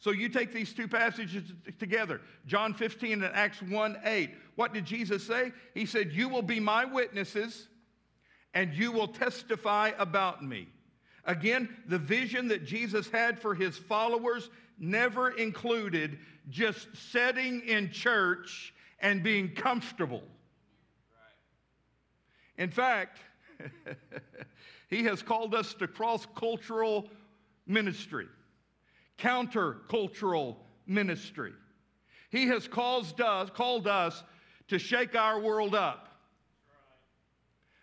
So 0.00 0.12
you 0.12 0.30
take 0.30 0.52
these 0.52 0.72
two 0.72 0.88
passages 0.88 1.52
together, 1.78 2.22
John 2.46 2.72
15 2.72 3.22
and 3.22 3.34
Acts 3.34 3.60
1 3.60 3.98
8. 4.02 4.30
What 4.56 4.72
did 4.72 4.86
Jesus 4.86 5.22
say? 5.26 5.52
He 5.74 5.84
said, 5.84 6.12
You 6.12 6.30
will 6.30 6.42
be 6.42 6.58
my 6.58 6.86
witnesses 6.86 7.68
and 8.54 8.72
you 8.74 8.92
will 8.92 9.08
testify 9.08 9.92
about 9.98 10.42
me. 10.42 10.68
Again, 11.26 11.68
the 11.86 11.98
vision 11.98 12.48
that 12.48 12.64
Jesus 12.64 13.10
had 13.10 13.38
for 13.38 13.54
his 13.54 13.76
followers 13.76 14.48
never 14.78 15.30
included 15.32 16.18
just 16.48 16.88
sitting 17.12 17.60
in 17.60 17.90
church 17.90 18.72
and 19.00 19.22
being 19.22 19.54
comfortable. 19.54 20.22
In 22.56 22.70
fact, 22.70 23.18
he 24.88 25.04
has 25.04 25.22
called 25.22 25.54
us 25.54 25.74
to 25.74 25.86
cross 25.86 26.26
cultural 26.34 27.06
ministry 27.66 28.28
countercultural 29.20 30.56
ministry. 30.86 31.52
He 32.30 32.46
has 32.46 32.66
caused 32.66 33.20
us, 33.20 33.50
called 33.50 33.86
us 33.86 34.22
to 34.68 34.78
shake 34.78 35.14
our 35.14 35.40
world 35.40 35.74
up. 35.74 36.08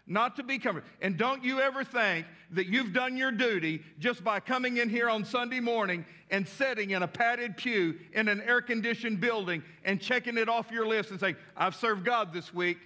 Not 0.09 0.37
to 0.37 0.43
be 0.43 0.57
comfortable. 0.57 0.89
And 1.01 1.17
don't 1.17 1.43
you 1.43 1.59
ever 1.59 1.83
think 1.83 2.25
that 2.51 2.67
you've 2.67 2.93
done 2.93 3.17
your 3.17 3.31
duty 3.31 3.81
just 3.99 4.23
by 4.23 4.39
coming 4.39 4.77
in 4.77 4.87
here 4.87 5.09
on 5.09 5.25
Sunday 5.25 5.59
morning 5.59 6.05
and 6.31 6.47
sitting 6.47 6.91
in 6.91 7.03
a 7.03 7.07
padded 7.07 7.57
pew 7.57 7.95
in 8.13 8.29
an 8.29 8.41
air 8.41 8.61
conditioned 8.61 9.19
building 9.19 9.63
and 9.83 9.99
checking 9.99 10.37
it 10.37 10.47
off 10.47 10.71
your 10.71 10.87
list 10.87 11.11
and 11.11 11.19
saying, 11.19 11.35
I've 11.57 11.75
served 11.75 12.05
God 12.05 12.31
this 12.31 12.53
week. 12.53 12.77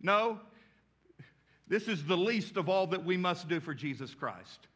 No, 0.00 0.40
this 1.68 1.86
is 1.86 2.04
the 2.04 2.16
least 2.16 2.56
of 2.56 2.68
all 2.68 2.88
that 2.88 3.04
we 3.04 3.16
must 3.16 3.48
do 3.48 3.60
for 3.60 3.72
Jesus 3.72 4.14
Christ. 4.14 4.66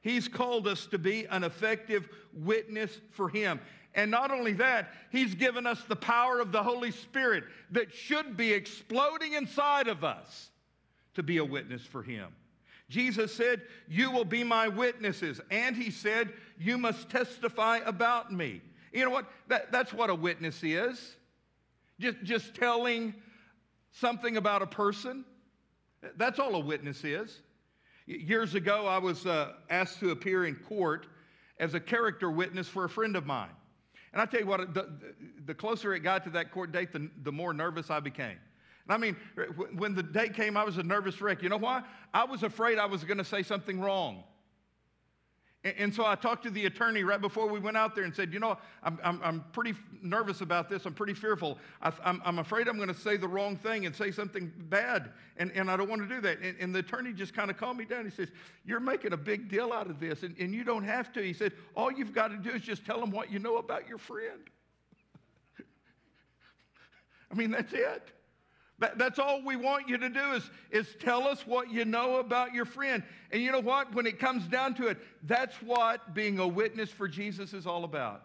He's 0.00 0.28
called 0.28 0.66
us 0.66 0.86
to 0.86 0.98
be 0.98 1.26
an 1.26 1.44
effective 1.44 2.08
witness 2.32 2.98
for 3.10 3.28
Him. 3.28 3.60
And 3.94 4.10
not 4.10 4.30
only 4.30 4.52
that, 4.54 4.92
He's 5.10 5.34
given 5.34 5.66
us 5.66 5.82
the 5.84 5.96
power 5.96 6.40
of 6.40 6.52
the 6.52 6.62
Holy 6.62 6.90
Spirit 6.90 7.44
that 7.72 7.92
should 7.92 8.36
be 8.36 8.52
exploding 8.52 9.34
inside 9.34 9.88
of 9.88 10.04
us 10.04 10.50
to 11.14 11.22
be 11.22 11.38
a 11.38 11.44
witness 11.44 11.82
for 11.82 12.02
Him. 12.02 12.28
Jesus 12.88 13.32
said, 13.32 13.62
You 13.88 14.10
will 14.10 14.24
be 14.24 14.42
my 14.42 14.68
witnesses. 14.68 15.40
And 15.50 15.76
He 15.76 15.90
said, 15.90 16.32
You 16.58 16.78
must 16.78 17.10
testify 17.10 17.78
about 17.84 18.32
me. 18.32 18.62
You 18.92 19.04
know 19.04 19.10
what? 19.10 19.26
That, 19.48 19.70
that's 19.70 19.92
what 19.92 20.10
a 20.10 20.14
witness 20.14 20.62
is. 20.62 21.16
Just, 21.98 22.22
just 22.22 22.54
telling 22.54 23.14
something 23.92 24.36
about 24.36 24.62
a 24.62 24.66
person. 24.66 25.24
That's 26.16 26.38
all 26.38 26.54
a 26.54 26.60
witness 26.60 27.04
is. 27.04 27.40
Years 28.10 28.56
ago, 28.56 28.88
I 28.88 28.98
was 28.98 29.24
uh, 29.24 29.52
asked 29.70 30.00
to 30.00 30.10
appear 30.10 30.44
in 30.44 30.56
court 30.56 31.06
as 31.60 31.74
a 31.74 31.80
character 31.80 32.28
witness 32.28 32.66
for 32.66 32.84
a 32.84 32.88
friend 32.88 33.14
of 33.14 33.24
mine. 33.24 33.50
And 34.12 34.20
I 34.20 34.26
tell 34.26 34.40
you 34.40 34.46
what, 34.46 34.74
the, 34.74 34.88
the 35.46 35.54
closer 35.54 35.94
it 35.94 36.00
got 36.00 36.24
to 36.24 36.30
that 36.30 36.50
court 36.50 36.72
date, 36.72 36.92
the, 36.92 37.08
the 37.22 37.30
more 37.30 37.54
nervous 37.54 37.88
I 37.88 38.00
became. 38.00 38.36
And 38.88 38.92
I 38.92 38.96
mean, 38.96 39.16
when 39.76 39.94
the 39.94 40.02
date 40.02 40.34
came, 40.34 40.56
I 40.56 40.64
was 40.64 40.76
a 40.78 40.82
nervous 40.82 41.20
wreck. 41.20 41.40
You 41.40 41.50
know 41.50 41.56
why? 41.56 41.84
I 42.12 42.24
was 42.24 42.42
afraid 42.42 42.78
I 42.78 42.86
was 42.86 43.04
going 43.04 43.18
to 43.18 43.24
say 43.24 43.44
something 43.44 43.78
wrong. 43.78 44.24
And, 45.62 45.94
so 45.94 46.06
I 46.06 46.14
talked 46.14 46.44
to 46.44 46.50
the 46.50 46.64
attorney 46.64 47.04
right 47.04 47.20
before 47.20 47.46
we 47.46 47.60
went 47.60 47.76
out 47.76 47.94
there 47.94 48.04
and 48.04 48.14
said, 48.14 48.32
You 48.32 48.38
know, 48.38 48.56
I'm, 48.82 48.98
I'm, 49.04 49.20
I'm 49.22 49.44
pretty 49.52 49.74
nervous 50.00 50.40
about 50.40 50.70
this. 50.70 50.86
I'm 50.86 50.94
pretty 50.94 51.12
fearful. 51.12 51.58
I, 51.82 51.92
am 52.02 52.22
I'm 52.24 52.38
afraid 52.38 52.66
I'm 52.66 52.76
going 52.76 52.88
to 52.88 52.94
say 52.94 53.18
the 53.18 53.28
wrong 53.28 53.56
thing 53.56 53.84
and 53.84 53.94
say 53.94 54.10
something 54.10 54.50
bad. 54.70 55.10
And, 55.36 55.52
and 55.52 55.70
I 55.70 55.76
don't 55.76 55.90
want 55.90 56.00
to 56.00 56.08
do 56.08 56.22
that. 56.22 56.38
And, 56.40 56.56
and 56.60 56.74
the 56.74 56.78
attorney 56.78 57.12
just 57.12 57.34
kind 57.34 57.50
of 57.50 57.58
calmed 57.58 57.78
me 57.78 57.84
down. 57.84 58.06
He 58.06 58.10
says, 58.10 58.30
You're 58.64 58.80
making 58.80 59.12
a 59.12 59.18
big 59.18 59.50
deal 59.50 59.70
out 59.70 59.90
of 59.90 60.00
this. 60.00 60.22
And, 60.22 60.34
and 60.38 60.54
you 60.54 60.64
don't 60.64 60.84
have 60.84 61.12
to. 61.12 61.22
He 61.22 61.34
said, 61.34 61.52
All 61.74 61.92
you've 61.92 62.14
got 62.14 62.28
to 62.28 62.38
do 62.38 62.50
is 62.56 62.62
just 62.62 62.86
tell 62.86 62.98
them 62.98 63.10
what 63.10 63.30
you 63.30 63.38
know 63.38 63.58
about 63.58 63.86
your 63.86 63.98
friend. 63.98 64.48
I 67.30 67.34
mean, 67.34 67.50
that's 67.50 67.74
it. 67.74 68.12
That, 68.80 68.96
that's 68.96 69.18
all 69.18 69.42
we 69.44 69.56
want 69.56 69.88
you 69.88 69.98
to 69.98 70.08
do 70.08 70.32
is, 70.32 70.50
is 70.70 70.96
tell 70.98 71.28
us 71.28 71.46
what 71.46 71.70
you 71.70 71.84
know 71.84 72.16
about 72.16 72.54
your 72.54 72.64
friend. 72.64 73.02
And 73.30 73.42
you 73.42 73.52
know 73.52 73.60
what? 73.60 73.94
When 73.94 74.06
it 74.06 74.18
comes 74.18 74.46
down 74.46 74.74
to 74.76 74.88
it, 74.88 74.98
that's 75.24 75.54
what 75.56 76.14
being 76.14 76.38
a 76.38 76.48
witness 76.48 76.90
for 76.90 77.06
Jesus 77.06 77.52
is 77.52 77.66
all 77.66 77.84
about. 77.84 78.22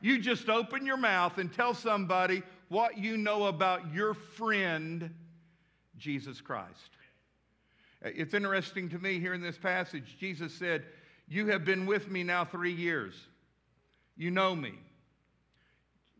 You 0.00 0.20
just 0.20 0.48
open 0.48 0.86
your 0.86 0.98
mouth 0.98 1.38
and 1.38 1.52
tell 1.52 1.74
somebody 1.74 2.42
what 2.68 2.98
you 2.98 3.16
know 3.16 3.44
about 3.46 3.92
your 3.92 4.14
friend, 4.14 5.12
Jesus 5.96 6.42
Christ. 6.42 6.90
It's 8.02 8.34
interesting 8.34 8.90
to 8.90 8.98
me 8.98 9.18
here 9.18 9.34
in 9.34 9.40
this 9.40 9.58
passage, 9.58 10.16
Jesus 10.20 10.52
said, 10.52 10.84
You 11.26 11.46
have 11.46 11.64
been 11.64 11.86
with 11.86 12.10
me 12.10 12.22
now 12.22 12.44
three 12.44 12.72
years. 12.72 13.14
You 14.16 14.30
know 14.30 14.54
me. 14.54 14.74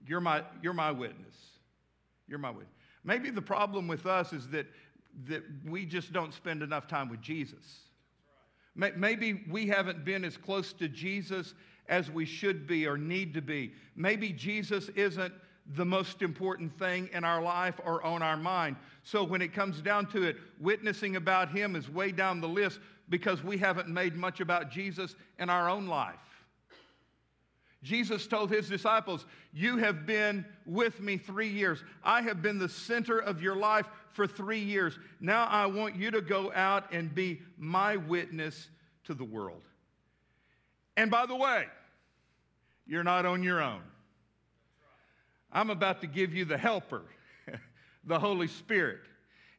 You're 0.07 0.21
my, 0.21 0.43
you're 0.63 0.73
my 0.73 0.91
witness. 0.91 1.37
You're 2.27 2.39
my 2.39 2.51
witness. 2.51 2.78
Maybe 3.09 3.31
the 3.31 3.41
problem 3.41 3.89
with 3.89 4.05
us 4.05 4.35
is 4.35 4.49
that, 4.49 4.67
that 5.29 5.43
we 5.67 5.87
just 5.87 6.13
don't 6.13 6.35
spend 6.35 6.63
enough 6.63 6.87
time 6.87 7.09
with 7.09 7.23
Jesus. 7.23 7.87
Maybe 8.77 9.45
we 9.49 9.67
haven't 9.67 10.05
been 10.05 10.27
as 10.27 10.37
close 10.37 10.75
to 10.75 10.89
Jesus 10.89 11.55
as 11.89 12.11
we 12.11 12.27
should 12.27 12.67
be 12.67 12.87
or 12.87 12.99
need 12.99 13.33
to 13.33 13.41
be. 13.41 13.73
Maybe 13.97 14.29
Jesus 14.29 14.91
isn't 14.91 15.33
the 15.75 15.87
most 15.87 16.21
important 16.21 16.79
thing 16.79 17.09
in 17.15 17.25
our 17.25 17.41
life 17.41 17.81
or 17.83 18.05
on 18.05 18.23
our 18.23 18.37
mind. 18.37 18.77
So 19.05 19.25
when 19.25 19.41
it 19.41 19.55
comes 19.55 19.81
down 19.81 20.05
to 20.09 20.25
it, 20.25 20.37
witnessing 20.61 21.17
about 21.17 21.49
Him 21.49 21.77
is 21.77 21.89
way 21.89 22.13
down 22.13 22.43
the 22.43 22.49
list 22.49 22.79
because 23.09 23.43
we 23.43 23.57
haven't 23.57 23.89
made 23.89 24.17
much 24.17 24.41
about 24.41 24.71
Jesus 24.71 25.17
in 25.39 25.49
our 25.49 25.71
own 25.71 25.87
life. 25.87 26.21
Jesus 27.83 28.27
told 28.27 28.51
his 28.51 28.69
disciples, 28.69 29.25
You 29.53 29.77
have 29.77 30.05
been 30.05 30.45
with 30.67 31.01
me 31.01 31.17
three 31.17 31.49
years. 31.49 31.83
I 32.03 32.23
have 32.23 32.43
been 32.43 32.59
the 32.59 32.69
center 32.69 33.19
of 33.19 33.41
your 33.41 33.55
life 33.55 33.87
for 34.13 34.27
three 34.27 34.61
years. 34.61 34.99
Now 35.21 35.47
I 35.47 35.67
want 35.67 35.95
you 35.95 36.11
to 36.11 36.21
go 36.21 36.53
out 36.53 36.93
and 36.93 37.15
be 37.15 37.41
my 37.57 37.97
witness 37.97 38.69
to 39.05 39.15
the 39.15 39.25
world. 39.25 39.63
And 40.97 41.11
by 41.11 41.27
the 41.27 41.37
way, 41.37 41.67
you're 42.87 43.05
not 43.05 43.27
on 43.27 43.45
your 43.45 43.63
own. 43.63 43.83
I'm 45.53 45.71
about 45.71 46.01
to 46.01 46.07
give 46.07 46.35
you 46.35 46.45
the 46.45 46.59
helper, 46.59 47.03
the 48.05 48.19
Holy 48.19 48.49
Spirit. 48.49 49.01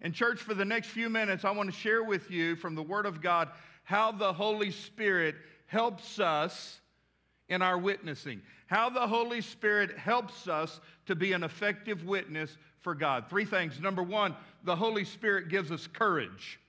And, 0.02 0.14
church, 0.14 0.40
for 0.40 0.54
the 0.54 0.66
next 0.66 0.88
few 0.88 1.10
minutes, 1.10 1.46
I 1.46 1.52
want 1.52 1.72
to 1.72 1.76
share 1.76 2.04
with 2.04 2.30
you 2.30 2.56
from 2.56 2.76
the 2.76 2.84
Word 2.84 3.06
of 3.06 3.22
God 3.22 3.50
how 3.84 4.12
the 4.12 4.32
Holy 4.32 4.72
Spirit 4.72 5.36
helps 5.66 6.20
us 6.20 6.80
in 7.50 7.62
our 7.62 7.78
witnessing, 7.78 8.42
how 8.68 8.90
the 8.90 9.08
Holy 9.08 9.42
Spirit 9.42 9.98
helps 9.98 10.48
us 10.48 10.80
to 11.08 11.16
be 11.16 11.34
an 11.34 11.44
effective 11.44 12.06
witness 12.06 12.58
for 12.82 12.96
God. 12.96 13.26
Three 13.30 13.46
things. 13.46 13.80
Number 13.80 14.04
one, 14.04 14.36
the 14.64 14.76
Holy 14.76 15.04
Spirit 15.04 15.50
gives 15.50 15.72
us 15.72 15.88
courage 15.88 16.60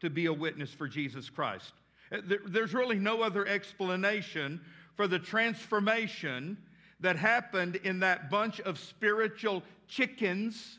to 0.00 0.10
be 0.10 0.26
a 0.26 0.32
witness 0.32 0.70
for 0.70 0.88
Jesus 0.88 1.28
Christ. 1.28 1.72
Uh, 2.12 2.18
there's 2.46 2.74
really 2.74 2.98
no 2.98 3.22
other 3.22 3.46
explanation 3.46 4.60
for 4.96 5.08
the 5.08 5.18
transformation 5.18 6.56
that 7.00 7.16
happened 7.16 7.76
in 7.76 8.00
that 8.00 8.30
bunch 8.30 8.60
of 8.60 8.78
spiritual 8.78 9.62
chickens 9.88 10.78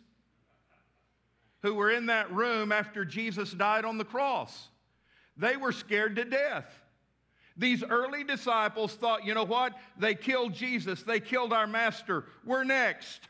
who 1.61 1.73
were 1.73 1.91
in 1.91 2.05
that 2.05 2.31
room 2.31 2.71
after 2.71 3.03
Jesus 3.03 3.51
died 3.51 3.85
on 3.85 3.97
the 3.97 4.05
cross. 4.05 4.69
They 5.37 5.57
were 5.57 5.71
scared 5.71 6.15
to 6.15 6.25
death. 6.25 6.65
These 7.57 7.83
early 7.83 8.23
disciples 8.23 8.93
thought, 8.95 9.25
you 9.25 9.33
know 9.33 9.45
what? 9.45 9.73
They 9.97 10.15
killed 10.15 10.53
Jesus, 10.53 11.03
they 11.03 11.19
killed 11.19 11.53
our 11.53 11.67
master. 11.67 12.25
We're 12.45 12.63
next. 12.63 13.21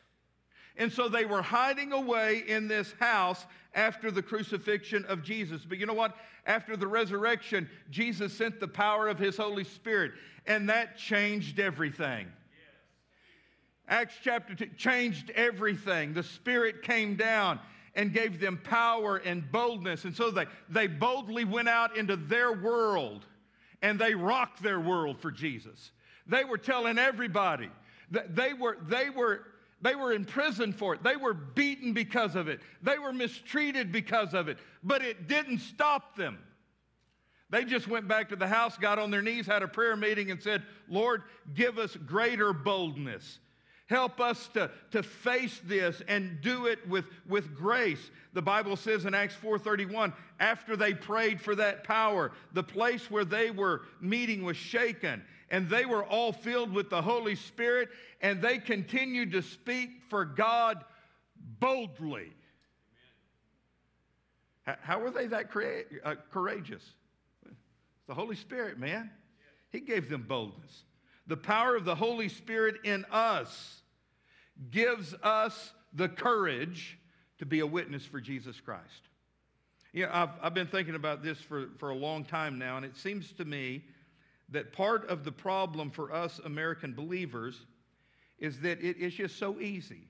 And 0.78 0.92
so 0.92 1.08
they 1.08 1.26
were 1.26 1.42
hiding 1.42 1.94
away 1.94 2.44
in 2.48 2.68
this 2.68 2.94
house 3.00 3.46
after 3.74 4.12
the 4.12 4.22
crucifixion 4.22 5.06
of 5.06 5.24
Jesus. 5.24 5.62
But 5.68 5.78
you 5.78 5.86
know 5.86 5.94
what? 5.94 6.16
After 6.46 6.76
the 6.76 6.88
resurrection, 6.88 7.70
Jesus 7.90 8.34
sent 8.34 8.60
the 8.60 8.68
power 8.68 9.08
of 9.08 9.18
his 9.18 9.38
Holy 9.38 9.64
Spirit, 9.64 10.12
and 10.46 10.70
that 10.70 10.98
changed 10.98 11.60
everything. 11.60 12.28
Acts 13.88 14.16
chapter 14.22 14.56
2 14.56 14.66
changed 14.78 15.30
everything. 15.32 16.14
The 16.14 16.24
Spirit 16.24 16.82
came 16.82 17.16
down 17.16 17.60
and 17.96 18.12
gave 18.12 18.40
them 18.40 18.60
power 18.64 19.18
and 19.18 19.50
boldness. 19.52 20.04
And 20.04 20.16
so 20.16 20.32
they, 20.32 20.46
they 20.70 20.88
boldly 20.88 21.46
went 21.46 21.70
out 21.70 21.96
into 21.96 22.16
their 22.16 22.52
world 22.52 23.26
and 23.86 24.00
they 24.00 24.16
rocked 24.16 24.64
their 24.64 24.80
world 24.80 25.20
for 25.20 25.30
Jesus. 25.30 25.92
They 26.26 26.44
were 26.44 26.58
telling 26.58 26.98
everybody 26.98 27.70
that 28.10 28.36
they 28.36 28.52
were, 28.52 28.78
they 28.88 29.12
were, 29.12 29.42
they 29.80 29.94
were 29.94 30.12
in 30.12 30.26
prison 30.26 30.74
for 30.74 30.96
it. 30.96 31.04
They 31.04 31.16
were 31.16 31.36
beaten 31.36 31.94
because 31.94 32.36
of 32.36 32.48
it. 32.48 32.62
They 32.82 32.98
were 32.98 33.14
mistreated 33.14 33.92
because 33.92 34.34
of 34.34 34.48
it. 34.48 34.58
But 34.84 35.04
it 35.04 35.28
didn't 35.28 35.60
stop 35.60 36.16
them. 36.16 36.40
They 37.52 37.64
just 37.64 37.88
went 37.88 38.08
back 38.08 38.30
to 38.30 38.36
the 38.36 38.48
house, 38.48 38.76
got 38.76 38.98
on 38.98 39.12
their 39.12 39.22
knees, 39.22 39.46
had 39.46 39.62
a 39.62 39.68
prayer 39.68 39.96
meeting, 39.96 40.32
and 40.32 40.42
said, 40.42 40.64
Lord, 40.90 41.22
give 41.54 41.78
us 41.78 41.96
greater 41.96 42.54
boldness. 42.54 43.38
Help 43.88 44.20
us 44.20 44.48
to, 44.50 44.72
to 44.92 45.04
face 45.04 45.62
this 45.64 46.02
and 46.08 46.42
do 46.42 46.66
it 46.66 46.88
with, 46.88 47.06
with 47.28 47.56
grace. 47.56 48.10
The 48.34 48.42
Bible 48.42 48.76
says 48.76 49.06
in 49.06 49.14
Acts 49.14 49.36
4:31, 49.36 50.12
after 50.40 50.76
they 50.76 50.94
prayed 50.94 51.40
for 51.40 51.56
that 51.56 51.84
power, 51.84 52.32
the 52.54 52.64
place 52.64 53.12
where 53.12 53.26
they 53.26 53.52
were 53.52 53.84
meeting 54.02 54.44
was 54.44 54.58
shaken, 54.58 55.24
and 55.52 55.70
they 55.70 55.86
were 55.86 56.04
all 56.04 56.34
filled 56.34 56.74
with 56.74 56.90
the 56.90 57.02
Holy 57.02 57.36
Spirit, 57.36 57.90
and 58.22 58.42
they 58.42 58.58
continued 58.58 59.32
to 59.34 59.44
speak 59.44 60.02
for 60.10 60.26
God 60.26 60.84
boldly. 61.60 62.34
How, 64.64 64.78
how 64.82 65.00
were 65.00 65.12
they 65.12 65.28
that 65.28 65.52
uh, 66.04 66.16
courageous? 66.32 66.84
The 68.08 68.16
Holy 68.16 68.36
Spirit, 68.36 68.80
man. 68.80 69.12
He 69.72 69.80
gave 69.80 70.10
them 70.10 70.26
boldness. 70.28 70.86
The 71.28 71.38
power 71.38 71.76
of 71.76 71.86
the 71.86 71.96
Holy 71.96 72.30
Spirit 72.30 72.76
in 72.84 73.06
us 73.12 73.82
gives 74.70 75.14
us 75.24 75.74
the 75.94 76.08
courage 76.10 77.00
to 77.40 77.46
be 77.46 77.60
a 77.60 77.68
witness 77.68 78.06
for 78.06 78.22
Jesus 78.22 78.60
Christ. 78.60 79.10
Know, 79.94 80.10
I've, 80.12 80.30
I've 80.42 80.54
been 80.54 80.68
thinking 80.68 80.96
about 80.96 81.24
this 81.24 81.40
for, 81.40 81.70
for 81.78 81.90
a 81.90 81.96
long 81.96 82.26
time 82.26 82.60
now, 82.60 82.78
and 82.78 82.86
it 82.86 82.98
seems 82.98 83.32
to 83.34 83.46
me 83.46 83.84
that 84.50 84.74
part 84.74 85.10
of 85.10 85.24
the 85.24 85.32
problem 85.32 85.90
for 85.90 86.14
us 86.14 86.40
American 86.44 86.94
believers 86.94 87.66
is 88.38 88.60
that 88.60 88.80
it's 88.82 89.16
just 89.16 89.40
so 89.40 89.60
easy. 89.60 90.08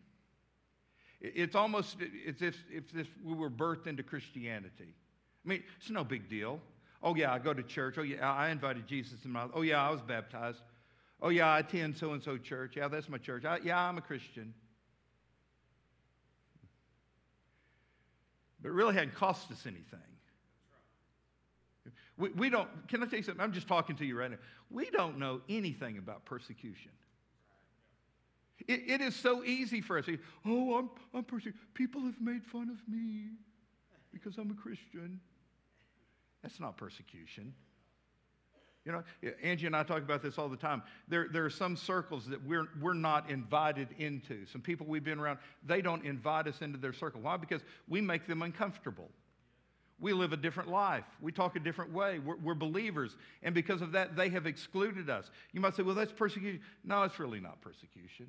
It, 1.22 1.34
it's 1.36 1.56
almost 1.56 1.98
as 2.28 2.42
if, 2.42 2.58
if 2.72 3.08
we 3.24 3.34
were 3.34 3.50
birthed 3.50 3.88
into 3.88 4.04
Christianity. 4.04 4.96
I 5.46 5.48
mean, 5.48 5.64
it's 5.78 5.90
no 5.90 6.04
big 6.04 6.30
deal. 6.30 6.60
Oh, 7.04 7.16
yeah, 7.16 7.32
I 7.32 7.40
go 7.40 7.54
to 7.54 7.62
church. 7.62 7.96
Oh, 8.00 8.02
yeah, 8.02 8.32
I 8.32 8.50
invited 8.50 8.88
Jesus 8.88 9.24
in 9.26 9.32
my 9.32 9.44
life. 9.44 9.52
Oh, 9.54 9.62
yeah, 9.62 9.88
I 9.88 9.92
was 9.92 10.02
baptized. 10.02 10.60
Oh, 11.22 11.30
yeah, 11.30 11.48
I 11.48 11.60
attend 11.60 11.98
so 11.98 12.14
and 12.14 12.22
so 12.22 12.38
church. 12.38 12.76
Yeah, 12.76 12.88
that's 12.88 13.10
my 13.10 13.18
church. 13.18 13.46
I, 13.46 13.60
yeah, 13.64 13.80
I'm 13.80 13.98
a 13.98 14.02
Christian. 14.02 14.54
But 18.62 18.70
it 18.70 18.74
really 18.74 18.94
hadn't 18.94 19.16
cost 19.16 19.52
us 19.52 19.64
anything. 19.66 20.00
We, 22.18 22.30
we 22.30 22.50
don't, 22.50 22.70
can 22.88 23.04
I 23.04 23.06
tell 23.06 23.18
you 23.18 23.24
something? 23.24 23.44
I'm 23.44 23.52
just 23.52 23.68
talking 23.68 23.96
to 23.98 24.06
you 24.06 24.18
right 24.18 24.32
now. 24.32 24.38
We 24.70 24.90
don't 24.90 25.20
know 25.20 25.42
anything 25.50 25.98
about 25.98 26.26
persecution. 26.26 26.92
It, 28.68 28.84
it 28.88 29.02
is 29.02 29.16
so 29.16 29.44
easy 29.44 29.82
for 29.82 29.98
us. 29.98 30.06
Oh, 30.46 30.78
I'm, 30.78 30.90
I'm 31.14 31.24
persecuted. 31.24 31.60
People 31.74 32.02
have 32.02 32.20
made 32.20 32.44
fun 32.44 32.70
of 32.70 32.78
me 32.92 33.32
because 34.12 34.38
I'm 34.38 34.50
a 34.50 34.56
Christian. 34.56 35.20
That's 36.42 36.60
not 36.60 36.78
persecution. 36.78 37.54
You 38.86 38.92
know, 38.92 39.04
Angie 39.42 39.66
and 39.66 39.76
I 39.76 39.82
talk 39.82 40.04
about 40.04 40.22
this 40.22 40.38
all 40.38 40.48
the 40.48 40.56
time. 40.56 40.84
There, 41.08 41.28
there 41.32 41.44
are 41.44 41.50
some 41.50 41.76
circles 41.76 42.28
that 42.28 42.44
we're, 42.46 42.68
we're 42.80 42.94
not 42.94 43.32
invited 43.32 43.88
into. 43.98 44.46
Some 44.46 44.62
people 44.62 44.86
we've 44.86 45.04
been 45.04 45.20
around, 45.20 45.40
they 45.66 45.82
don't 45.82 46.06
invite 46.06 46.48
us 46.48 46.62
into 46.62 46.78
their 46.78 46.94
circle. 46.94 47.22
Why? 47.22 47.36
Because 47.36 47.62
we 47.88 48.00
make 48.00 48.28
them 48.28 48.44
uncomfortable. 48.44 49.10
We 50.00 50.14
live 50.14 50.34
a 50.34 50.38
different 50.38 50.70
life. 50.70 51.06
We 51.20 51.32
talk 51.32 51.56
a 51.56 51.60
different 51.60 51.94
way. 51.94 52.20
We're, 52.20 52.36
we're, 52.36 52.54
believers. 52.54 53.16
And 53.42 53.56
because 53.56 53.82
of 53.82 53.94
that, 53.94 54.16
they 54.16 54.30
have 54.30 54.46
excluded 54.46 55.10
us. 55.10 55.32
You 55.52 55.62
might 55.62 55.76
say, 55.76 55.82
well, 55.82 55.96
that's 55.96 56.12
persecution. 56.12 56.62
No, 56.84 57.04
it's 57.04 57.18
really 57.18 57.40
not 57.40 57.62
persecution. 57.62 58.28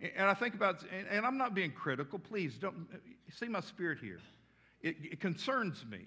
And 0.00 0.26
I 0.26 0.32
think 0.32 0.54
about, 0.54 0.82
and 1.10 1.26
I'm 1.26 1.36
not 1.36 1.54
being 1.54 1.72
critical, 1.72 2.18
please 2.18 2.56
don't 2.56 2.88
uh, 2.94 2.96
see 3.38 3.48
my 3.48 3.60
spirit 3.60 3.98
here. 4.00 4.20
It, 4.80 4.96
it 5.02 5.20
concerns 5.20 5.84
me 5.90 6.06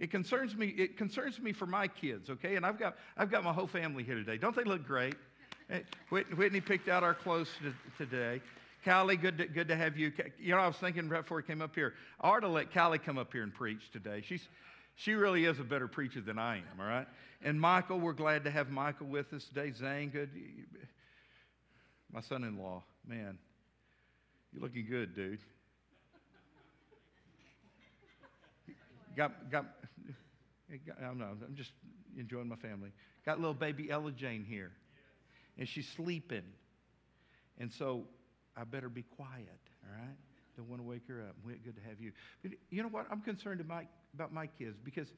it 0.00 0.10
concerns 0.10 0.56
me, 0.56 0.68
it 0.68 0.96
concerns 0.96 1.38
me 1.38 1.52
for 1.52 1.66
my 1.66 1.86
kids, 1.86 2.30
okay? 2.30 2.56
And 2.56 2.64
I've 2.64 2.78
got, 2.78 2.96
I've 3.18 3.30
got 3.30 3.44
my 3.44 3.52
whole 3.52 3.66
family 3.66 4.02
here 4.02 4.14
today. 4.14 4.38
Don't 4.38 4.56
they 4.56 4.64
look 4.64 4.86
great? 4.86 5.14
Eh, 5.68 5.80
Whitney 6.08 6.62
picked 6.62 6.88
out 6.88 7.04
our 7.04 7.12
clothes 7.12 7.50
today. 7.98 8.40
Callie, 8.82 9.18
good 9.18 9.36
to, 9.36 9.46
good 9.46 9.68
to 9.68 9.76
have 9.76 9.98
you. 9.98 10.10
You 10.40 10.52
know, 10.52 10.58
I 10.58 10.66
was 10.66 10.76
thinking 10.76 11.06
right 11.10 11.20
before 11.20 11.42
he 11.42 11.46
came 11.46 11.60
up 11.60 11.74
here, 11.74 11.92
I 12.18 12.30
ought 12.30 12.40
to 12.40 12.48
let 12.48 12.72
Callie 12.72 12.98
come 12.98 13.18
up 13.18 13.30
here 13.30 13.42
and 13.42 13.52
preach 13.52 13.90
today. 13.92 14.22
She's, 14.26 14.48
she 14.96 15.12
really 15.12 15.44
is 15.44 15.60
a 15.60 15.64
better 15.64 15.86
preacher 15.86 16.22
than 16.22 16.38
I 16.38 16.56
am, 16.56 16.80
all 16.80 16.86
right? 16.86 17.06
And 17.42 17.60
Michael, 17.60 18.00
we're 18.00 18.14
glad 18.14 18.44
to 18.44 18.50
have 18.50 18.70
Michael 18.70 19.06
with 19.06 19.34
us 19.34 19.44
today. 19.44 19.70
Zane, 19.72 20.08
good. 20.08 20.30
My 22.10 22.22
son 22.22 22.42
in 22.44 22.58
law, 22.58 22.82
man, 23.06 23.36
you're 24.50 24.62
looking 24.62 24.86
good, 24.88 25.14
dude. 25.14 25.40
Got, 29.16 29.50
got, 29.50 29.66
I 30.72 31.04
don't 31.04 31.18
know, 31.18 31.30
I'm 31.46 31.54
just 31.54 31.72
enjoying 32.18 32.48
my 32.48 32.56
family. 32.56 32.90
Got 33.26 33.38
little 33.38 33.54
baby 33.54 33.90
Ella 33.90 34.12
Jane 34.12 34.44
here, 34.48 34.72
and 35.58 35.68
she's 35.68 35.88
sleeping. 35.88 36.44
And 37.58 37.72
so 37.72 38.04
I 38.56 38.64
better 38.64 38.88
be 38.88 39.02
quiet, 39.02 39.60
all 39.84 39.92
right? 39.92 40.16
Don't 40.56 40.68
want 40.68 40.82
to 40.82 40.86
wake 40.86 41.06
her 41.08 41.22
up. 41.22 41.36
Good 41.46 41.76
to 41.76 41.82
have 41.88 42.00
you. 42.00 42.12
But 42.42 42.52
you 42.70 42.82
know 42.82 42.88
what? 42.88 43.06
I'm 43.10 43.20
concerned 43.20 43.60
about 43.60 44.32
my, 44.32 44.46
kids 44.58 44.76
because, 44.84 45.08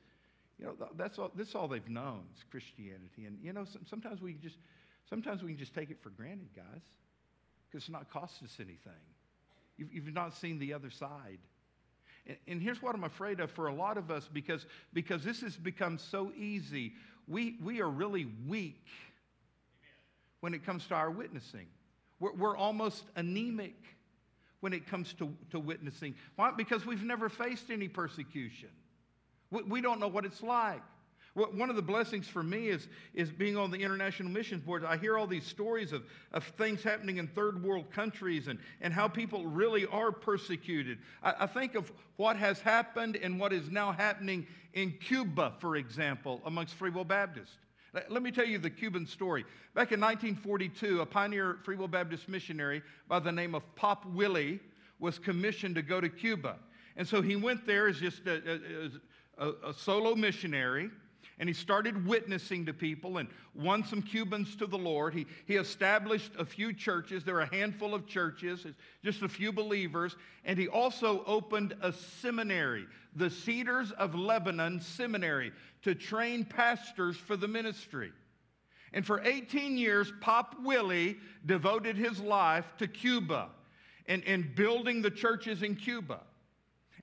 you 0.58 0.66
know, 0.66 0.74
that's 0.96 1.18
all, 1.18 1.30
this 1.34 1.48
is 1.48 1.54
all 1.54 1.68
they've 1.68 1.88
known 1.88 2.24
is 2.36 2.44
Christianity. 2.50 3.26
And, 3.26 3.38
you 3.42 3.52
know, 3.52 3.64
sometimes 3.88 4.20
we 4.20 4.34
just, 4.34 4.56
sometimes 5.08 5.42
we 5.42 5.50
can 5.50 5.58
just 5.58 5.74
take 5.74 5.90
it 5.90 5.98
for 6.02 6.10
granted, 6.10 6.48
guys, 6.54 6.82
because 7.70 7.84
it's 7.84 7.90
not 7.90 8.10
cost 8.10 8.42
us 8.42 8.56
anything. 8.58 8.92
You've, 9.78 9.92
you've 9.92 10.14
not 10.14 10.36
seen 10.36 10.58
the 10.58 10.74
other 10.74 10.90
side. 10.90 11.38
And, 12.46 12.62
here's 12.62 12.80
what 12.80 12.94
I'm 12.94 13.04
afraid 13.04 13.40
of 13.40 13.50
for 13.50 13.66
a 13.66 13.74
lot 13.74 13.98
of 13.98 14.10
us 14.10 14.28
because, 14.32 14.66
because 14.92 15.24
this 15.24 15.40
has 15.40 15.56
become 15.56 15.98
so 15.98 16.32
easy. 16.36 16.92
We, 17.26 17.56
we 17.62 17.80
are 17.80 17.88
really 17.88 18.28
weak 18.46 18.86
when 20.40 20.54
it 20.54 20.64
comes 20.64 20.86
to 20.88 20.94
our 20.94 21.10
witnessing. 21.10 21.66
We're, 22.20 22.32
we're 22.34 22.56
almost 22.56 23.04
anemic 23.16 23.74
when 24.60 24.72
it 24.72 24.86
comes 24.86 25.12
to, 25.14 25.34
to 25.50 25.58
witnessing. 25.58 26.14
Why? 26.36 26.52
Because 26.56 26.86
we've 26.86 27.02
never 27.02 27.28
faced 27.28 27.70
any 27.70 27.88
persecution. 27.88 28.68
We, 29.50 29.62
we 29.64 29.80
don't 29.80 29.98
know 29.98 30.08
what 30.08 30.24
it's 30.24 30.42
like. 30.42 30.82
One 31.34 31.70
of 31.70 31.76
the 31.76 31.82
blessings 31.82 32.28
for 32.28 32.42
me 32.42 32.68
is, 32.68 32.88
is 33.14 33.30
being 33.30 33.56
on 33.56 33.70
the 33.70 33.78
International 33.78 34.28
Missions 34.28 34.62
Board. 34.62 34.84
I 34.84 34.98
hear 34.98 35.16
all 35.16 35.26
these 35.26 35.46
stories 35.46 35.92
of, 35.92 36.02
of 36.32 36.44
things 36.44 36.82
happening 36.82 37.16
in 37.16 37.26
third 37.26 37.62
world 37.62 37.90
countries 37.90 38.48
and, 38.48 38.58
and 38.82 38.92
how 38.92 39.08
people 39.08 39.46
really 39.46 39.86
are 39.86 40.12
persecuted. 40.12 40.98
I, 41.22 41.34
I 41.40 41.46
think 41.46 41.74
of 41.74 41.90
what 42.16 42.36
has 42.36 42.60
happened 42.60 43.16
and 43.16 43.40
what 43.40 43.54
is 43.54 43.70
now 43.70 43.92
happening 43.92 44.46
in 44.74 44.92
Cuba, 44.92 45.54
for 45.58 45.76
example, 45.76 46.42
amongst 46.44 46.74
Free 46.74 46.90
Will 46.90 47.04
Baptists. 47.04 47.56
Let 48.08 48.22
me 48.22 48.30
tell 48.30 48.46
you 48.46 48.58
the 48.58 48.70
Cuban 48.70 49.06
story. 49.06 49.44
Back 49.74 49.92
in 49.92 50.00
1942, 50.00 51.00
a 51.00 51.06
pioneer 51.06 51.58
Free 51.62 51.76
Will 51.76 51.88
Baptist 51.88 52.28
missionary 52.28 52.82
by 53.08 53.20
the 53.20 53.32
name 53.32 53.54
of 53.54 53.62
Pop 53.74 54.04
Willey 54.06 54.60
was 54.98 55.18
commissioned 55.18 55.74
to 55.76 55.82
go 55.82 56.00
to 56.00 56.08
Cuba. 56.08 56.56
And 56.96 57.06
so 57.06 57.22
he 57.22 57.36
went 57.36 57.66
there 57.66 57.88
as 57.88 57.98
just 57.98 58.26
a, 58.26 58.90
a, 59.38 59.46
a, 59.46 59.70
a 59.70 59.74
solo 59.74 60.14
missionary. 60.14 60.90
And 61.38 61.48
he 61.48 61.54
started 61.54 62.06
witnessing 62.06 62.66
to 62.66 62.74
people 62.74 63.18
and 63.18 63.28
won 63.54 63.84
some 63.84 64.02
Cubans 64.02 64.54
to 64.56 64.66
the 64.66 64.78
Lord. 64.78 65.14
He, 65.14 65.26
he 65.46 65.56
established 65.56 66.32
a 66.38 66.44
few 66.44 66.72
churches. 66.72 67.24
There 67.24 67.34
were 67.34 67.40
a 67.40 67.54
handful 67.54 67.94
of 67.94 68.06
churches, 68.06 68.66
just 69.02 69.22
a 69.22 69.28
few 69.28 69.52
believers. 69.52 70.16
And 70.44 70.58
he 70.58 70.68
also 70.68 71.24
opened 71.24 71.74
a 71.80 71.92
seminary, 71.92 72.86
the 73.16 73.30
Cedars 73.30 73.92
of 73.92 74.14
Lebanon 74.14 74.80
Seminary, 74.80 75.52
to 75.82 75.94
train 75.94 76.44
pastors 76.44 77.16
for 77.16 77.36
the 77.36 77.48
ministry. 77.48 78.12
And 78.92 79.06
for 79.06 79.22
18 79.24 79.78
years, 79.78 80.12
Pop 80.20 80.56
Willey 80.62 81.16
devoted 81.46 81.96
his 81.96 82.20
life 82.20 82.66
to 82.78 82.86
Cuba 82.86 83.48
and, 84.06 84.22
and 84.26 84.54
building 84.54 85.02
the 85.02 85.10
churches 85.10 85.62
in 85.62 85.76
Cuba. 85.76 86.20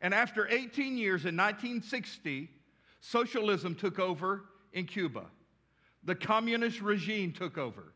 And 0.01 0.13
after 0.13 0.47
18 0.47 0.97
years 0.97 1.25
in 1.25 1.35
1960, 1.35 2.49
socialism 2.99 3.75
took 3.75 3.99
over 3.99 4.45
in 4.73 4.85
Cuba. 4.85 5.25
The 6.03 6.15
communist 6.15 6.81
regime 6.81 7.31
took 7.31 7.57
over. 7.57 7.93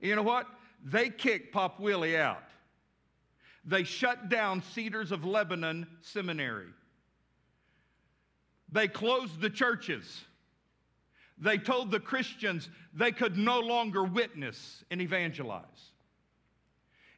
You 0.00 0.16
know 0.16 0.22
what? 0.22 0.46
They 0.84 1.10
kicked 1.10 1.52
Pop 1.52 1.78
Willey 1.80 2.16
out. 2.16 2.44
They 3.64 3.84
shut 3.84 4.28
down 4.28 4.62
Cedars 4.62 5.12
of 5.12 5.24
Lebanon 5.24 5.86
Seminary. 6.00 6.68
They 8.72 8.88
closed 8.88 9.40
the 9.40 9.50
churches. 9.50 10.24
They 11.36 11.58
told 11.58 11.90
the 11.90 12.00
Christians 12.00 12.68
they 12.94 13.12
could 13.12 13.36
no 13.36 13.60
longer 13.60 14.04
witness 14.04 14.84
and 14.90 15.00
evangelize. 15.00 15.89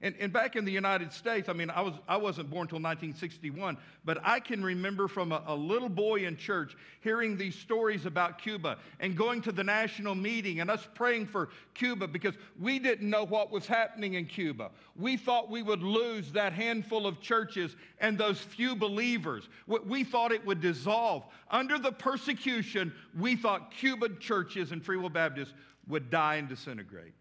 And, 0.02 0.16
and 0.18 0.32
back 0.32 0.56
in 0.56 0.64
the 0.64 0.72
United 0.72 1.12
States, 1.12 1.48
I 1.48 1.52
mean, 1.52 1.70
I, 1.70 1.80
was, 1.80 1.94
I 2.08 2.16
wasn't 2.16 2.50
born 2.50 2.62
until 2.62 2.80
1961, 2.80 3.78
but 4.04 4.18
I 4.24 4.40
can 4.40 4.60
remember 4.60 5.06
from 5.06 5.30
a, 5.30 5.44
a 5.46 5.54
little 5.54 5.88
boy 5.88 6.26
in 6.26 6.36
church 6.36 6.76
hearing 7.02 7.36
these 7.36 7.54
stories 7.54 8.04
about 8.04 8.38
Cuba 8.38 8.78
and 8.98 9.16
going 9.16 9.40
to 9.42 9.52
the 9.52 9.62
national 9.62 10.16
meeting 10.16 10.58
and 10.58 10.68
us 10.68 10.88
praying 10.94 11.28
for 11.28 11.50
Cuba 11.74 12.08
because 12.08 12.34
we 12.60 12.80
didn't 12.80 13.08
know 13.08 13.24
what 13.24 13.52
was 13.52 13.64
happening 13.64 14.14
in 14.14 14.26
Cuba. 14.26 14.72
We 14.96 15.16
thought 15.16 15.48
we 15.48 15.62
would 15.62 15.84
lose 15.84 16.32
that 16.32 16.52
handful 16.52 17.06
of 17.06 17.20
churches 17.20 17.76
and 18.00 18.18
those 18.18 18.40
few 18.40 18.74
believers. 18.74 19.48
We 19.68 20.02
thought 20.02 20.32
it 20.32 20.44
would 20.44 20.60
dissolve. 20.60 21.22
Under 21.48 21.78
the 21.78 21.92
persecution, 21.92 22.92
we 23.16 23.36
thought 23.36 23.70
Cuban 23.70 24.18
churches 24.18 24.72
and 24.72 24.84
Free 24.84 24.96
Will 24.96 25.10
Baptists 25.10 25.54
would 25.86 26.10
die 26.10 26.36
and 26.36 26.48
disintegrate. 26.48 27.12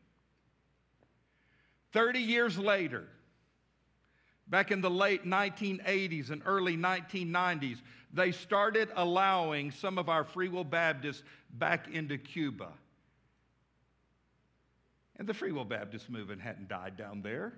30 1.93 2.19
years 2.19 2.58
later, 2.58 3.08
back 4.47 4.71
in 4.71 4.82
the 4.82 4.89
late 4.89 5.25
1980s 5.25 6.30
and 6.30 6.41
early 6.45 6.77
1990s, 6.77 7.77
they 8.13 8.32
started 8.32 8.89
allowing 8.95 9.71
some 9.71 9.97
of 9.97 10.10
our 10.10 10.23
Free 10.23 10.49
Will 10.49 10.63
Baptists 10.63 11.23
back 11.54 11.88
into 11.93 12.17
Cuba. 12.17 12.69
And 15.17 15.27
the 15.27 15.34
Free 15.34 15.51
Will 15.51 15.65
Baptist 15.65 16.10
movement 16.10 16.41
hadn't 16.41 16.67
died 16.67 16.97
down 16.97 17.21
there. 17.21 17.54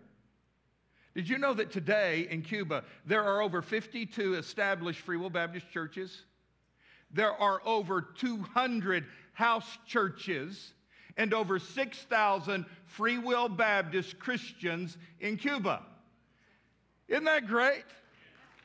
Did 1.16 1.30
you 1.30 1.38
know 1.38 1.54
that 1.54 1.72
today 1.72 2.28
in 2.30 2.42
Cuba, 2.42 2.84
there 3.06 3.24
are 3.24 3.42
over 3.42 3.62
52 3.62 4.36
established 4.36 5.02
Free 5.02 5.18
Will 5.18 5.30
Baptist 5.30 5.70
churches? 5.72 6.24
There 7.12 7.32
are 7.32 7.62
over 7.66 8.02
200 8.02 9.06
house 9.34 9.78
churches 9.86 10.74
and 11.18 11.34
over 11.34 11.60
6,000 11.60 12.66
Free 12.86 13.18
Will 13.18 13.50
Baptist 13.50 14.20
Christians 14.20 14.98
in 15.20 15.38
Cuba. 15.38 15.82
Isn't 17.08 17.26
that 17.26 17.48
great? 17.48 17.84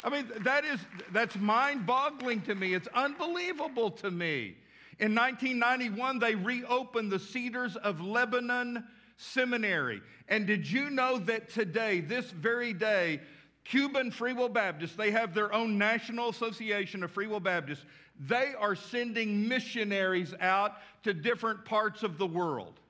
I 0.05 0.11
mean, 0.11 0.29
that 0.41 0.65
is, 0.65 0.81
that's 1.13 1.37
mind 1.37 1.87
boggling 1.87 2.41
to 2.43 2.55
me. 2.55 2.75
It's 2.75 2.89
unbelievable 2.95 3.91
to 3.93 4.11
me. 4.11 4.57
In 5.01 5.15
1991, 5.15 6.19
they 6.19 6.35
reopened 6.35 7.11
the 7.11 7.19
Cedars 7.19 7.77
of 7.77 8.01
Lebanon 8.01 8.85
Seminary. 9.17 10.01
And 10.29 10.47
did 10.47 10.71
you 10.71 10.91
know 10.91 11.19
that 11.19 11.51
today, 11.51 12.01
this 12.01 12.31
very 12.31 12.73
day, 12.73 13.21
Cuban 13.69 14.11
Free 14.11 14.33
Will 14.33 14.49
Baptists, 14.49 14.97
they 14.97 15.11
have 15.11 15.35
their 15.35 15.53
own 15.53 15.77
National 15.77 16.31
Association 16.31 17.03
of 17.03 17.11
Free 17.11 17.27
Will 17.27 17.41
Baptists. 17.41 17.85
They 18.19 18.55
are 18.59 18.75
sending 18.75 19.47
missionaries 19.47 20.33
out 20.41 20.77
to 21.03 21.13
different 21.13 21.67
parts 21.67 22.03
of 22.03 22.17
the 22.17 22.27
world. 22.27 22.81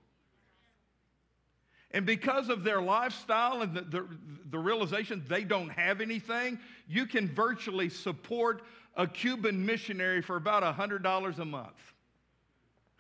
And 1.91 2.07
because 2.07 2.49
of 2.49 2.63
their 2.63 2.81
lifestyle 2.81 3.63
and 3.63 3.75
the, 3.75 3.81
the, 3.81 4.09
the, 4.51 4.59
realization 4.59 5.25
they 5.27 5.43
don't 5.43 5.71
have 5.71 6.01
anything, 6.01 6.61
you 6.87 7.07
can 7.07 7.29
virtually 7.29 7.89
support 7.89 8.63
a 8.95 9.07
Cuban 9.07 9.65
missionary 9.65 10.23
for 10.23 10.37
about 10.37 10.63
$100 10.63 11.39
a 11.39 11.45
month. 11.45 11.93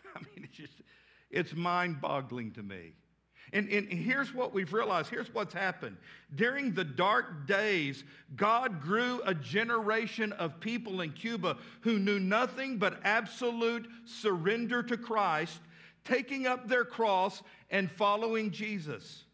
I 0.16 0.20
mean, 0.20 0.44
it's 0.44 0.56
just, 0.56 0.72
it's 1.30 1.54
mind 1.54 2.00
boggling 2.00 2.50
to 2.52 2.62
me. 2.62 2.94
And, 3.52 3.68
and 3.70 3.88
here's 3.88 4.34
what 4.34 4.52
we've 4.52 4.72
realized 4.72 5.10
here's 5.10 5.32
what's 5.32 5.54
happened. 5.54 5.96
During 6.34 6.74
the 6.74 6.84
dark 6.84 7.46
days, 7.46 8.04
God 8.36 8.80
grew 8.80 9.22
a 9.24 9.34
generation 9.34 10.32
of 10.32 10.60
people 10.60 11.00
in 11.00 11.12
Cuba 11.12 11.56
who 11.80 11.98
knew 11.98 12.18
nothing 12.18 12.78
but 12.78 13.00
absolute 13.04 13.88
surrender 14.04 14.82
to 14.82 14.96
Christ, 14.96 15.60
taking 16.04 16.46
up 16.46 16.68
their 16.68 16.84
cross 16.84 17.42
and 17.70 17.90
following 17.90 18.50
Jesus. 18.50 19.24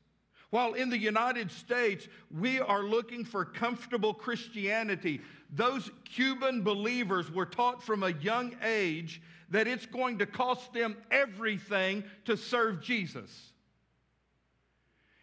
While 0.51 0.75
in 0.75 0.89
the 0.89 0.99
United 0.99 1.51
States, 1.51 2.07
we 2.31 2.61
are 2.61 2.85
looking 2.85 3.25
for 3.25 3.45
comfortable 3.45 4.15
Christianity, 4.15 5.21
those 5.51 5.91
Cuban 6.05 6.63
believers 6.63 7.29
were 7.29 7.47
taught 7.47 7.83
from 7.83 8.05
a 8.05 8.13
young 8.13 8.55
age 8.63 9.21
that 9.51 9.67
it's 9.67 9.87
going 9.87 10.19
to 10.19 10.27
cost 10.27 10.73
them 10.73 10.97
everything 11.11 12.05
to 12.25 12.37
serve 12.37 12.81
Jesus. 12.81 13.54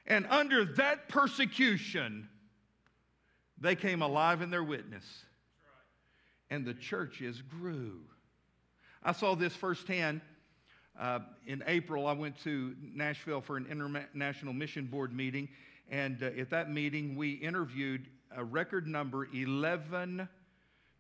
And 0.08 0.26
under 0.28 0.66
that 0.66 1.10
persecution, 1.10 2.28
they 3.60 3.76
came 3.76 4.02
alive 4.02 4.42
in 4.42 4.50
their 4.50 4.64
witness. 4.64 5.06
And 6.50 6.66
the 6.66 6.74
churches 6.74 7.42
grew. 7.42 8.02
I 9.04 9.14
saw 9.14 9.36
this 9.36 9.56
firsthand. 9.56 10.22
Uh, 11.00 11.20
in 11.48 11.64
April, 11.68 12.08
I 12.08 12.14
went 12.14 12.38
to 12.44 12.76
Nashville 12.82 13.42
for 13.42 13.56
an 13.58 13.66
International 13.68 14.54
Mission 14.54 14.86
Board 14.86 15.14
meeting. 15.14 15.48
And 15.90 16.22
uh, 16.22 16.28
at 16.38 16.50
that 16.50 16.70
meeting, 16.70 17.16
we 17.16 17.32
interviewed 17.32 18.08
a 18.36 18.44
record 18.44 18.88
number 18.88 19.28
11 19.34 20.28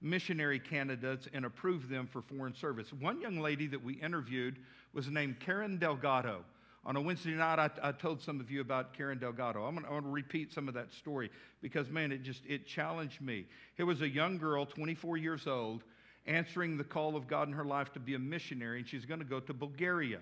missionary 0.02 0.60
candidates 0.60 1.28
and 1.34 1.46
approved 1.46 1.90
them 1.90 2.08
for 2.08 2.22
foreign 2.22 2.56
service. 2.56 2.92
One 2.94 3.22
young 3.22 3.40
lady 3.40 3.68
that 3.68 3.84
we 3.84 3.94
interviewed 3.94 4.58
was 4.94 5.08
named 5.08 5.40
Karen 5.40 5.78
Delgado. 5.78 6.44
On 6.84 6.96
a 6.96 7.02
Wednesday 7.02 7.32
night, 7.32 7.60
I, 7.60 7.89
I 7.89 7.91
told 7.91 8.22
some 8.22 8.39
of 8.39 8.50
you 8.50 8.60
about 8.62 8.94
Karen 8.96 9.20
Delgado. 9.20 9.63
I'm 9.65 9.76
going 9.76 10.04
to 10.04 10.10
repeat 10.10 10.52
some 10.52 10.67
of 10.67 10.74
that 10.74 10.91
story 10.91 11.30
because, 11.62 11.89
man, 11.89 12.12
it 12.12 12.24
just 12.24 12.41
it 12.48 12.65
challenged 12.65 13.22
me. 13.22 13.46
It 13.78 13.84
was 13.84 14.02
a 14.02 14.10
young 14.10 14.39
girl, 14.39 14.65
24 14.65 15.17
years 15.17 15.46
old, 15.46 15.84
answering 16.26 16.78
the 16.78 16.84
call 16.84 17.15
of 17.15 17.28
God 17.28 17.48
in 17.48 17.54
her 17.54 17.65
life 17.65 17.94
to 17.94 18.00
be 18.00 18.15
a 18.15 18.20
missionary, 18.20 18.80
and 18.80 18.88
she's 18.88 19.06
going 19.06 19.20
to 19.20 19.26
go 19.26 19.39
to 19.39 19.54
Bulgaria. 19.54 20.20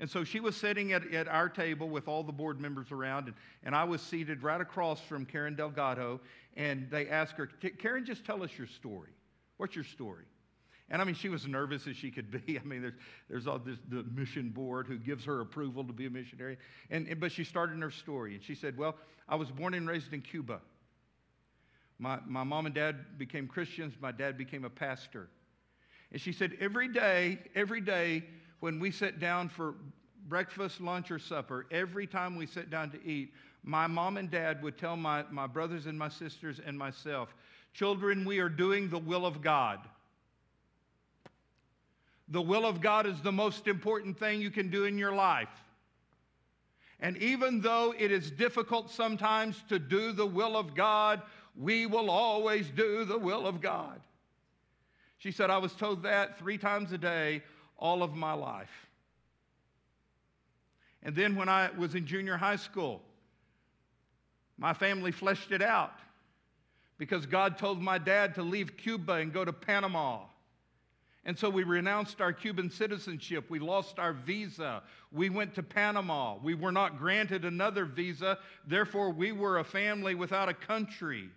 And 0.00 0.10
so 0.10 0.22
she 0.24 0.40
was 0.40 0.54
sitting 0.54 0.92
at, 0.92 1.10
at 1.14 1.28
our 1.28 1.48
table 1.48 1.88
with 1.88 2.08
all 2.08 2.22
the 2.22 2.32
board 2.32 2.60
members 2.60 2.90
around, 2.92 3.28
and, 3.28 3.36
and 3.62 3.74
I 3.74 3.84
was 3.84 4.02
seated 4.02 4.42
right 4.42 4.60
across 4.60 5.00
from 5.00 5.24
Karen 5.24 5.54
Delgado, 5.54 6.20
and 6.56 6.90
they 6.90 7.08
asked 7.08 7.34
her, 7.34 7.46
Karen, 7.46 8.04
just 8.04 8.24
tell 8.24 8.42
us 8.42 8.50
your 8.58 8.66
story. 8.66 9.10
What's 9.56 9.74
your 9.74 9.84
story? 9.84 10.24
And 10.92 11.00
I 11.00 11.06
mean, 11.06 11.14
she 11.14 11.30
was 11.30 11.48
nervous 11.48 11.86
as 11.86 11.96
she 11.96 12.10
could 12.10 12.30
be. 12.30 12.58
I 12.62 12.64
mean, 12.64 12.82
there's, 12.82 12.94
there's 13.28 13.46
all 13.46 13.58
this, 13.58 13.78
the 13.88 14.04
mission 14.14 14.50
board 14.50 14.86
who 14.86 14.98
gives 14.98 15.24
her 15.24 15.40
approval 15.40 15.82
to 15.84 15.92
be 15.92 16.06
a 16.06 16.10
missionary. 16.10 16.58
And, 16.90 17.08
and, 17.08 17.18
but 17.18 17.32
she 17.32 17.44
started 17.44 17.80
her 17.80 17.90
story. 17.90 18.34
And 18.34 18.44
she 18.44 18.54
said, 18.54 18.76
Well, 18.76 18.94
I 19.26 19.34
was 19.34 19.50
born 19.50 19.72
and 19.74 19.88
raised 19.88 20.12
in 20.12 20.20
Cuba. 20.20 20.60
My, 21.98 22.18
my 22.26 22.44
mom 22.44 22.66
and 22.66 22.74
dad 22.74 23.18
became 23.18 23.48
Christians. 23.48 23.94
My 24.00 24.12
dad 24.12 24.36
became 24.36 24.64
a 24.64 24.70
pastor. 24.70 25.28
And 26.12 26.20
she 26.20 26.30
said, 26.30 26.58
Every 26.60 26.88
day, 26.88 27.38
every 27.54 27.80
day, 27.80 28.24
when 28.60 28.78
we 28.78 28.90
sit 28.90 29.18
down 29.18 29.48
for 29.48 29.74
breakfast, 30.28 30.80
lunch, 30.80 31.10
or 31.10 31.18
supper, 31.18 31.66
every 31.70 32.06
time 32.06 32.36
we 32.36 32.46
sit 32.46 32.70
down 32.70 32.90
to 32.90 33.02
eat, 33.02 33.32
my 33.64 33.86
mom 33.86 34.18
and 34.18 34.30
dad 34.30 34.62
would 34.62 34.76
tell 34.76 34.96
my, 34.96 35.24
my 35.30 35.46
brothers 35.46 35.86
and 35.86 35.98
my 35.98 36.10
sisters 36.10 36.60
and 36.64 36.78
myself, 36.78 37.34
Children, 37.72 38.26
we 38.26 38.40
are 38.40 38.50
doing 38.50 38.90
the 38.90 38.98
will 38.98 39.24
of 39.24 39.40
God. 39.40 39.78
The 42.32 42.40
will 42.40 42.64
of 42.64 42.80
God 42.80 43.06
is 43.06 43.20
the 43.20 43.30
most 43.30 43.68
important 43.68 44.18
thing 44.18 44.40
you 44.40 44.50
can 44.50 44.70
do 44.70 44.84
in 44.84 44.96
your 44.96 45.12
life. 45.12 45.50
And 46.98 47.18
even 47.18 47.60
though 47.60 47.94
it 47.96 48.10
is 48.10 48.30
difficult 48.30 48.90
sometimes 48.90 49.62
to 49.68 49.78
do 49.78 50.12
the 50.12 50.26
will 50.26 50.56
of 50.56 50.74
God, 50.74 51.20
we 51.54 51.84
will 51.84 52.10
always 52.10 52.70
do 52.70 53.04
the 53.04 53.18
will 53.18 53.46
of 53.46 53.60
God. 53.60 54.00
She 55.18 55.30
said, 55.30 55.50
I 55.50 55.58
was 55.58 55.74
told 55.74 56.04
that 56.04 56.38
three 56.38 56.56
times 56.56 56.90
a 56.92 56.98
day 56.98 57.42
all 57.76 58.02
of 58.02 58.14
my 58.14 58.32
life. 58.32 58.88
And 61.02 61.14
then 61.14 61.36
when 61.36 61.50
I 61.50 61.68
was 61.76 61.94
in 61.94 62.06
junior 62.06 62.38
high 62.38 62.56
school, 62.56 63.02
my 64.56 64.72
family 64.72 65.12
fleshed 65.12 65.52
it 65.52 65.60
out 65.60 65.98
because 66.96 67.26
God 67.26 67.58
told 67.58 67.82
my 67.82 67.98
dad 67.98 68.36
to 68.36 68.42
leave 68.42 68.78
Cuba 68.78 69.14
and 69.14 69.34
go 69.34 69.44
to 69.44 69.52
Panama. 69.52 70.20
And 71.24 71.38
so 71.38 71.48
we 71.48 71.62
renounced 71.62 72.20
our 72.20 72.32
Cuban 72.32 72.68
citizenship. 72.68 73.48
We 73.48 73.60
lost 73.60 73.98
our 73.98 74.12
visa. 74.12 74.82
We 75.12 75.30
went 75.30 75.54
to 75.54 75.62
Panama. 75.62 76.36
We 76.42 76.54
were 76.54 76.72
not 76.72 76.98
granted 76.98 77.44
another 77.44 77.84
visa. 77.84 78.38
Therefore, 78.66 79.10
we 79.10 79.30
were 79.30 79.58
a 79.58 79.64
family 79.64 80.16
without 80.16 80.48
a 80.48 80.54
country. 80.54 81.30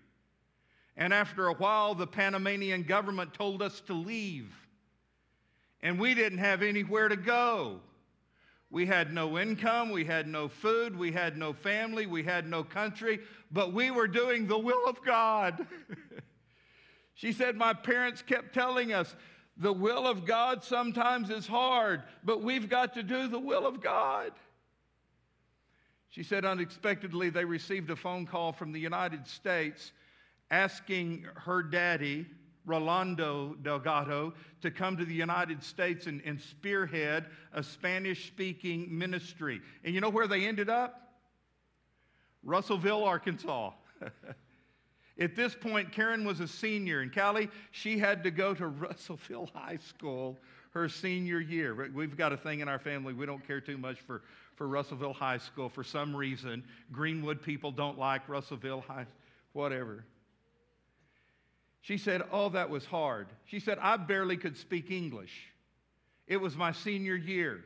And 0.98 1.14
after 1.14 1.48
a 1.48 1.54
while, 1.54 1.94
the 1.94 2.08
Panamanian 2.08 2.84
government 2.84 3.34
told 3.34 3.62
us 3.62 3.82
to 3.82 3.94
leave. 3.94 4.56
And 5.82 6.00
we 6.00 6.16
didn't 6.16 6.40
have 6.40 6.64
anywhere 6.64 7.08
to 7.08 7.18
go. 7.18 7.80
We 8.72 8.88
had 8.88 9.14
no 9.14 9.38
income, 9.38 9.92
we 9.92 10.04
had 10.04 10.28
no 10.28 10.48
food, 10.48 10.98
we 10.98 11.12
had 11.12 11.38
no 11.38 11.54
family, 11.54 12.08
we 12.08 12.24
had 12.24 12.48
no 12.50 12.64
country, 12.64 13.20
but 13.52 13.72
we 13.72 13.92
were 13.92 14.08
doing 14.08 14.48
the 14.48 14.58
will 14.58 14.88
of 14.88 15.02
God. 15.06 15.66
she 17.14 17.32
said, 17.32 17.56
My 17.56 17.74
parents 17.74 18.22
kept 18.22 18.54
telling 18.54 18.92
us, 18.92 19.16
the 19.58 19.74
will 19.74 20.06
of 20.06 20.26
God 20.26 20.64
sometimes 20.64 21.30
is 21.30 21.48
hard, 21.48 22.04
but 22.24 22.42
we've 22.42 22.70
got 22.70 22.94
to 22.96 23.04
do 23.04 23.28
the 23.28 23.40
will 23.40 23.66
of 23.66 23.82
God. 23.82 24.32
She 26.10 26.24
said, 26.24 26.46
unexpectedly, 26.46 27.30
they 27.30 27.46
received 27.46 27.90
a 27.90 27.96
phone 27.96 28.26
call 28.26 28.54
from 28.54 28.72
the 28.72 28.80
United 28.80 29.28
States 29.28 29.92
asking 30.52 31.26
her 31.36 31.64
daddy, 31.64 32.26
Rolando 32.66 33.56
Delgado, 33.62 34.34
to 34.62 34.72
come 34.72 34.98
to 34.98 35.06
the 35.06 35.14
United 35.14 35.64
States 35.64 36.08
and, 36.08 36.22
and 36.26 36.40
spearhead 36.40 37.26
a 37.54 37.64
Spanish 37.64 38.28
speaking 38.28 38.98
ministry. 38.98 39.62
And 39.84 39.94
you 39.94 40.02
know 40.02 40.10
where 40.10 40.28
they 40.28 40.46
ended 40.46 40.70
up? 40.70 41.16
Russellville, 42.44 43.04
Arkansas. 43.04 43.72
At 45.20 45.36
this 45.36 45.56
point, 45.56 45.92
Karen 45.92 46.26
was 46.26 46.42
a 46.42 46.48
senior, 46.48 47.02
and 47.02 47.14
Callie, 47.14 47.50
she 47.72 47.98
had 47.98 48.24
to 48.24 48.32
go 48.32 48.54
to 48.54 48.68
Russellville 48.68 49.50
High 49.54 49.78
School 49.78 50.38
her 50.72 50.90
senior 50.90 51.40
year. 51.40 51.90
We've 51.94 52.18
got 52.18 52.34
a 52.34 52.38
thing 52.38 52.60
in 52.60 52.68
our 52.68 52.80
family, 52.80 53.14
we 53.14 53.26
don't 53.26 53.46
care 53.48 53.62
too 53.62 53.78
much 53.78 54.02
for, 54.02 54.24
for 54.56 54.68
Russellville 54.68 55.14
High 55.14 55.38
School 55.38 55.70
for 55.70 55.86
some 55.86 56.14
reason. 56.14 56.64
Greenwood 56.92 57.42
people 57.42 57.72
don't 57.72 57.98
like 57.98 58.28
Russellville 58.28 58.82
High, 58.82 59.06
whatever. 59.54 60.04
She 61.80 61.98
said, 61.98 62.24
Oh, 62.32 62.50
that 62.50 62.70
was 62.70 62.84
hard. 62.84 63.28
She 63.46 63.60
said, 63.62 63.78
I 63.80 63.96
barely 63.96 64.36
could 64.36 64.58
speak 64.58 64.92
English. 64.92 65.54
It 66.28 66.38
was 66.38 66.58
my 66.58 66.74
senior 66.74 67.16
year. 67.16 67.64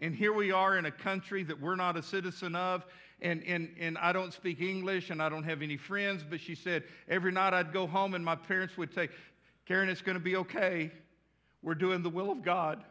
And 0.00 0.14
here 0.14 0.32
we 0.32 0.52
are 0.52 0.76
in 0.76 0.84
a 0.84 0.90
country 0.90 1.44
that 1.44 1.60
we're 1.60 1.76
not 1.76 1.96
a 1.96 2.02
citizen 2.02 2.54
of, 2.54 2.84
and, 3.20 3.42
and, 3.44 3.74
and 3.78 3.98
I 3.98 4.12
don't 4.12 4.32
speak 4.32 4.60
English 4.60 5.10
and 5.10 5.20
I 5.22 5.28
don't 5.28 5.44
have 5.44 5.62
any 5.62 5.76
friends. 5.76 6.24
But 6.28 6.40
she 6.40 6.54
said, 6.54 6.84
every 7.08 7.32
night 7.32 7.52
I'd 7.52 7.72
go 7.72 7.86
home 7.86 8.14
and 8.14 8.24
my 8.24 8.36
parents 8.36 8.76
would 8.76 8.94
say, 8.94 9.08
Karen, 9.66 9.88
it's 9.88 10.02
going 10.02 10.16
to 10.16 10.22
be 10.22 10.36
okay. 10.36 10.90
We're 11.62 11.74
doing 11.74 12.02
the 12.02 12.10
will 12.10 12.30
of 12.30 12.42
God. 12.42 12.84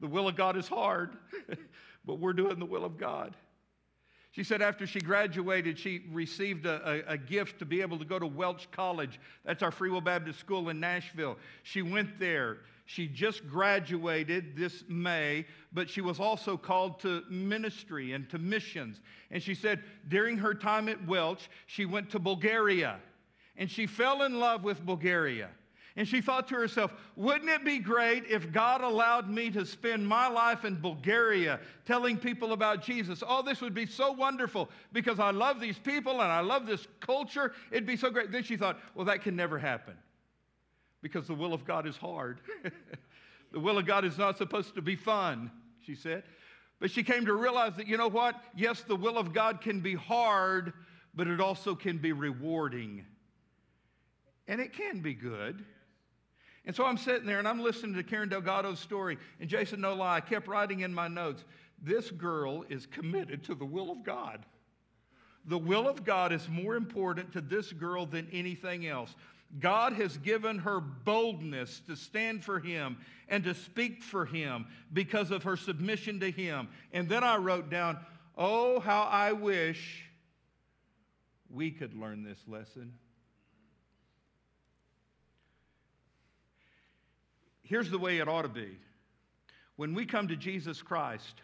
The 0.00 0.06
will 0.06 0.28
of 0.28 0.36
God 0.36 0.56
is 0.56 0.68
hard, 0.68 1.16
but 2.06 2.20
we're 2.20 2.32
doing 2.32 2.58
the 2.58 2.66
will 2.66 2.84
of 2.84 2.96
God. 2.98 3.34
She 4.38 4.44
said 4.44 4.62
after 4.62 4.86
she 4.86 5.00
graduated, 5.00 5.80
she 5.80 6.02
received 6.12 6.64
a, 6.64 7.02
a, 7.08 7.14
a, 7.14 7.18
gift 7.18 7.58
to 7.58 7.64
be 7.64 7.80
able 7.80 7.98
to 7.98 8.04
go 8.04 8.20
to 8.20 8.26
Welch 8.28 8.70
College. 8.70 9.18
That's 9.44 9.64
our 9.64 9.72
Free 9.72 9.90
Will 9.90 10.00
Baptist 10.00 10.38
School 10.38 10.68
in 10.68 10.78
Nashville. 10.78 11.36
She 11.64 11.82
went 11.82 12.20
there. 12.20 12.58
She 12.86 13.08
just 13.08 13.48
graduated 13.48 14.54
this 14.56 14.84
May, 14.86 15.44
but 15.72 15.90
she 15.90 16.02
was 16.02 16.20
also 16.20 16.56
called 16.56 17.00
to 17.00 17.24
ministry 17.28 18.12
and 18.12 18.30
to 18.30 18.38
missions. 18.38 19.00
And 19.32 19.42
she 19.42 19.56
said 19.56 19.82
during 20.06 20.36
her 20.36 20.54
time 20.54 20.88
at 20.88 21.04
Welch, 21.04 21.50
she 21.66 21.84
went 21.84 22.08
to 22.10 22.20
Bulgaria 22.20 23.00
and 23.56 23.68
she 23.68 23.88
fell 23.88 24.22
in 24.22 24.38
love 24.38 24.62
with 24.62 24.86
Bulgaria. 24.86 25.48
And 25.98 26.06
she 26.06 26.20
thought 26.20 26.46
to 26.48 26.54
herself, 26.54 26.92
wouldn't 27.16 27.50
it 27.50 27.64
be 27.64 27.80
great 27.80 28.22
if 28.30 28.52
God 28.52 28.82
allowed 28.82 29.28
me 29.28 29.50
to 29.50 29.66
spend 29.66 30.06
my 30.06 30.28
life 30.28 30.64
in 30.64 30.76
Bulgaria 30.76 31.58
telling 31.86 32.16
people 32.16 32.52
about 32.52 32.84
Jesus? 32.84 33.20
Oh, 33.26 33.42
this 33.42 33.60
would 33.60 33.74
be 33.74 33.84
so 33.84 34.12
wonderful 34.12 34.70
because 34.92 35.18
I 35.18 35.32
love 35.32 35.58
these 35.58 35.76
people 35.76 36.12
and 36.12 36.30
I 36.30 36.38
love 36.38 36.66
this 36.66 36.86
culture. 37.00 37.52
It'd 37.72 37.84
be 37.84 37.96
so 37.96 38.10
great. 38.10 38.30
Then 38.30 38.44
she 38.44 38.56
thought, 38.56 38.78
well, 38.94 39.06
that 39.06 39.22
can 39.22 39.34
never 39.34 39.58
happen 39.58 39.94
because 41.02 41.26
the 41.26 41.34
will 41.34 41.52
of 41.52 41.64
God 41.64 41.84
is 41.84 41.96
hard. 41.96 42.42
the 43.52 43.58
will 43.58 43.76
of 43.76 43.84
God 43.84 44.04
is 44.04 44.16
not 44.16 44.38
supposed 44.38 44.76
to 44.76 44.82
be 44.82 44.94
fun, 44.94 45.50
she 45.80 45.96
said. 45.96 46.22
But 46.78 46.92
she 46.92 47.02
came 47.02 47.26
to 47.26 47.34
realize 47.34 47.74
that, 47.74 47.88
you 47.88 47.96
know 47.96 48.06
what? 48.06 48.40
Yes, 48.54 48.82
the 48.82 48.94
will 48.94 49.18
of 49.18 49.32
God 49.32 49.60
can 49.60 49.80
be 49.80 49.96
hard, 49.96 50.74
but 51.12 51.26
it 51.26 51.40
also 51.40 51.74
can 51.74 51.98
be 51.98 52.12
rewarding. 52.12 53.04
And 54.46 54.60
it 54.60 54.72
can 54.72 55.00
be 55.00 55.14
good. 55.14 55.64
And 56.64 56.74
so 56.74 56.84
I'm 56.84 56.98
sitting 56.98 57.26
there 57.26 57.38
and 57.38 57.48
I'm 57.48 57.60
listening 57.60 57.94
to 57.94 58.02
Karen 58.02 58.28
Delgado's 58.28 58.78
story. 58.78 59.18
And 59.40 59.48
Jason, 59.48 59.80
no 59.80 59.94
lie, 59.94 60.16
I 60.16 60.20
kept 60.20 60.48
writing 60.48 60.80
in 60.80 60.92
my 60.92 61.08
notes 61.08 61.44
this 61.82 62.10
girl 62.10 62.64
is 62.68 62.86
committed 62.86 63.44
to 63.44 63.54
the 63.54 63.64
will 63.64 63.90
of 63.90 64.02
God. 64.02 64.44
The 65.46 65.58
will 65.58 65.88
of 65.88 66.04
God 66.04 66.32
is 66.32 66.48
more 66.48 66.76
important 66.76 67.32
to 67.32 67.40
this 67.40 67.72
girl 67.72 68.04
than 68.04 68.28
anything 68.32 68.86
else. 68.86 69.14
God 69.60 69.94
has 69.94 70.18
given 70.18 70.58
her 70.58 70.80
boldness 70.80 71.80
to 71.86 71.96
stand 71.96 72.44
for 72.44 72.60
Him 72.60 72.98
and 73.28 73.44
to 73.44 73.54
speak 73.54 74.02
for 74.02 74.26
Him 74.26 74.66
because 74.92 75.30
of 75.30 75.44
her 75.44 75.56
submission 75.56 76.20
to 76.20 76.30
Him. 76.30 76.68
And 76.92 77.08
then 77.08 77.24
I 77.24 77.36
wrote 77.36 77.70
down, 77.70 77.98
Oh, 78.36 78.78
how 78.80 79.02
I 79.02 79.32
wish 79.32 80.04
we 81.50 81.70
could 81.70 81.94
learn 81.94 82.22
this 82.22 82.38
lesson. 82.46 82.92
Here's 87.68 87.90
the 87.90 87.98
way 87.98 88.16
it 88.18 88.28
ought 88.28 88.42
to 88.42 88.48
be 88.48 88.78
when 89.76 89.94
we 89.94 90.06
come 90.06 90.26
to 90.28 90.36
Jesus 90.36 90.80
Christ, 90.80 91.42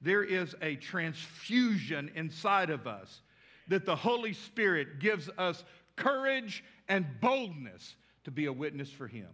there 0.00 0.22
is 0.22 0.54
a 0.62 0.76
transfusion 0.76 2.10
inside 2.14 2.70
of 2.70 2.86
us 2.86 3.20
that 3.68 3.84
the 3.84 3.96
Holy 3.96 4.32
Spirit 4.32 5.00
gives 5.00 5.28
us 5.36 5.64
courage 5.96 6.62
and 6.88 7.04
boldness 7.20 7.96
to 8.24 8.30
be 8.30 8.46
a 8.46 8.52
witness 8.52 8.90
for 8.90 9.08
Him. 9.08 9.26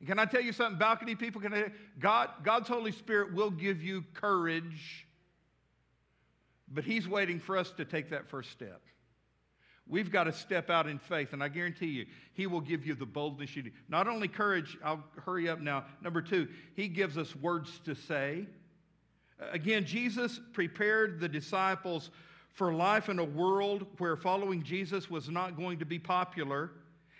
And 0.00 0.08
can 0.08 0.18
I 0.18 0.26
tell 0.26 0.42
you 0.42 0.52
something, 0.52 0.78
balcony 0.78 1.14
people? 1.14 1.40
Can 1.40 1.54
I, 1.54 1.72
God, 1.98 2.28
God's 2.42 2.68
Holy 2.68 2.92
Spirit 2.92 3.32
will 3.32 3.50
give 3.50 3.82
you 3.82 4.04
courage, 4.12 5.06
but 6.68 6.84
He's 6.84 7.08
waiting 7.08 7.40
for 7.40 7.56
us 7.56 7.70
to 7.78 7.86
take 7.86 8.10
that 8.10 8.28
first 8.28 8.50
step. 8.50 8.82
We've 9.86 10.10
got 10.10 10.24
to 10.24 10.32
step 10.32 10.70
out 10.70 10.86
in 10.86 10.98
faith, 10.98 11.32
and 11.32 11.42
I 11.42 11.48
guarantee 11.48 11.86
you, 11.86 12.06
He 12.32 12.46
will 12.46 12.62
give 12.62 12.86
you 12.86 12.94
the 12.94 13.06
boldness 13.06 13.54
you 13.54 13.64
need. 13.64 13.74
Not 13.88 14.08
only 14.08 14.28
courage, 14.28 14.78
I'll 14.82 15.04
hurry 15.24 15.48
up 15.48 15.60
now. 15.60 15.84
Number 16.02 16.22
two, 16.22 16.48
He 16.74 16.88
gives 16.88 17.18
us 17.18 17.36
words 17.36 17.80
to 17.84 17.94
say. 17.94 18.46
Again, 19.52 19.84
Jesus 19.84 20.40
prepared 20.52 21.20
the 21.20 21.28
disciples 21.28 22.10
for 22.54 22.72
life 22.72 23.08
in 23.08 23.18
a 23.18 23.24
world 23.24 23.86
where 23.98 24.16
following 24.16 24.62
Jesus 24.62 25.10
was 25.10 25.28
not 25.28 25.56
going 25.56 25.78
to 25.80 25.84
be 25.84 25.98
popular. 25.98 26.70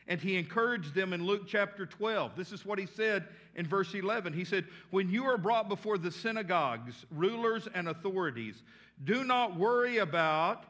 And 0.07 0.20
he 0.20 0.37
encouraged 0.37 0.94
them 0.94 1.12
in 1.12 1.24
Luke 1.24 1.42
chapter 1.46 1.87
12. 1.87 2.37
This 2.37 2.53
is 2.53 2.64
what 2.64 2.79
he 2.79 2.87
said 2.87 3.27
in 3.57 3.66
verse 3.66 3.94
11. 3.94 4.33
He 4.33 4.44
said, 4.44 4.66
When 4.90 5.11
you 5.11 5.24
are 5.24 5.38
brought 5.38 5.68
before 5.68 5.96
the 5.98 6.11
synagogues, 6.11 7.07
rulers, 7.11 7.68
and 7.74 7.88
authorities, 7.88 8.62
do 9.03 9.24
not 9.24 9.59
worry 9.59 9.98
about 9.98 10.64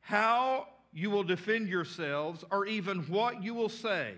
how 0.00 0.68
you 0.92 1.10
will 1.10 1.24
defend 1.24 1.68
yourselves 1.68 2.44
or 2.50 2.66
even 2.66 3.00
what 3.02 3.42
you 3.42 3.54
will 3.54 3.68
say. 3.68 4.14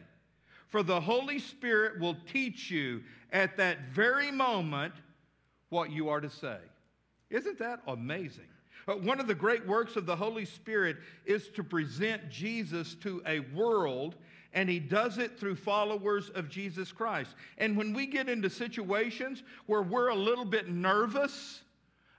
For 0.68 0.82
the 0.82 1.00
Holy 1.00 1.38
Spirit 1.38 2.00
will 2.00 2.16
teach 2.32 2.70
you 2.70 3.02
at 3.32 3.56
that 3.56 3.88
very 3.92 4.30
moment 4.30 4.94
what 5.68 5.90
you 5.90 6.08
are 6.08 6.20
to 6.20 6.30
say. 6.30 6.58
Isn't 7.30 7.58
that 7.58 7.80
amazing? 7.86 8.48
Uh, 8.86 8.94
one 8.94 9.20
of 9.20 9.26
the 9.26 9.34
great 9.34 9.66
works 9.66 9.96
of 9.96 10.06
the 10.06 10.16
Holy 10.16 10.44
Spirit 10.44 10.96
is 11.24 11.48
to 11.50 11.62
present 11.62 12.28
Jesus 12.28 12.94
to 12.96 13.22
a 13.26 13.40
world, 13.54 14.16
and 14.52 14.68
He 14.68 14.78
does 14.78 15.18
it 15.18 15.38
through 15.38 15.56
followers 15.56 16.30
of 16.30 16.48
Jesus 16.48 16.92
Christ. 16.92 17.34
And 17.58 17.76
when 17.76 17.92
we 17.92 18.06
get 18.06 18.28
into 18.28 18.50
situations 18.50 19.42
where 19.66 19.82
we're 19.82 20.08
a 20.08 20.14
little 20.14 20.44
bit 20.44 20.68
nervous, 20.68 21.62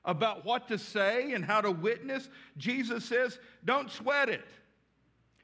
about 0.06 0.46
what 0.46 0.68
to 0.70 0.78
say 0.78 1.34
and 1.34 1.44
how 1.44 1.62
to 1.62 1.72
witness, 1.72 2.30
Jesus 2.58 3.04
says, 3.04 3.38
don't 3.66 3.92
sweat 3.92 4.30
it. 4.30 4.46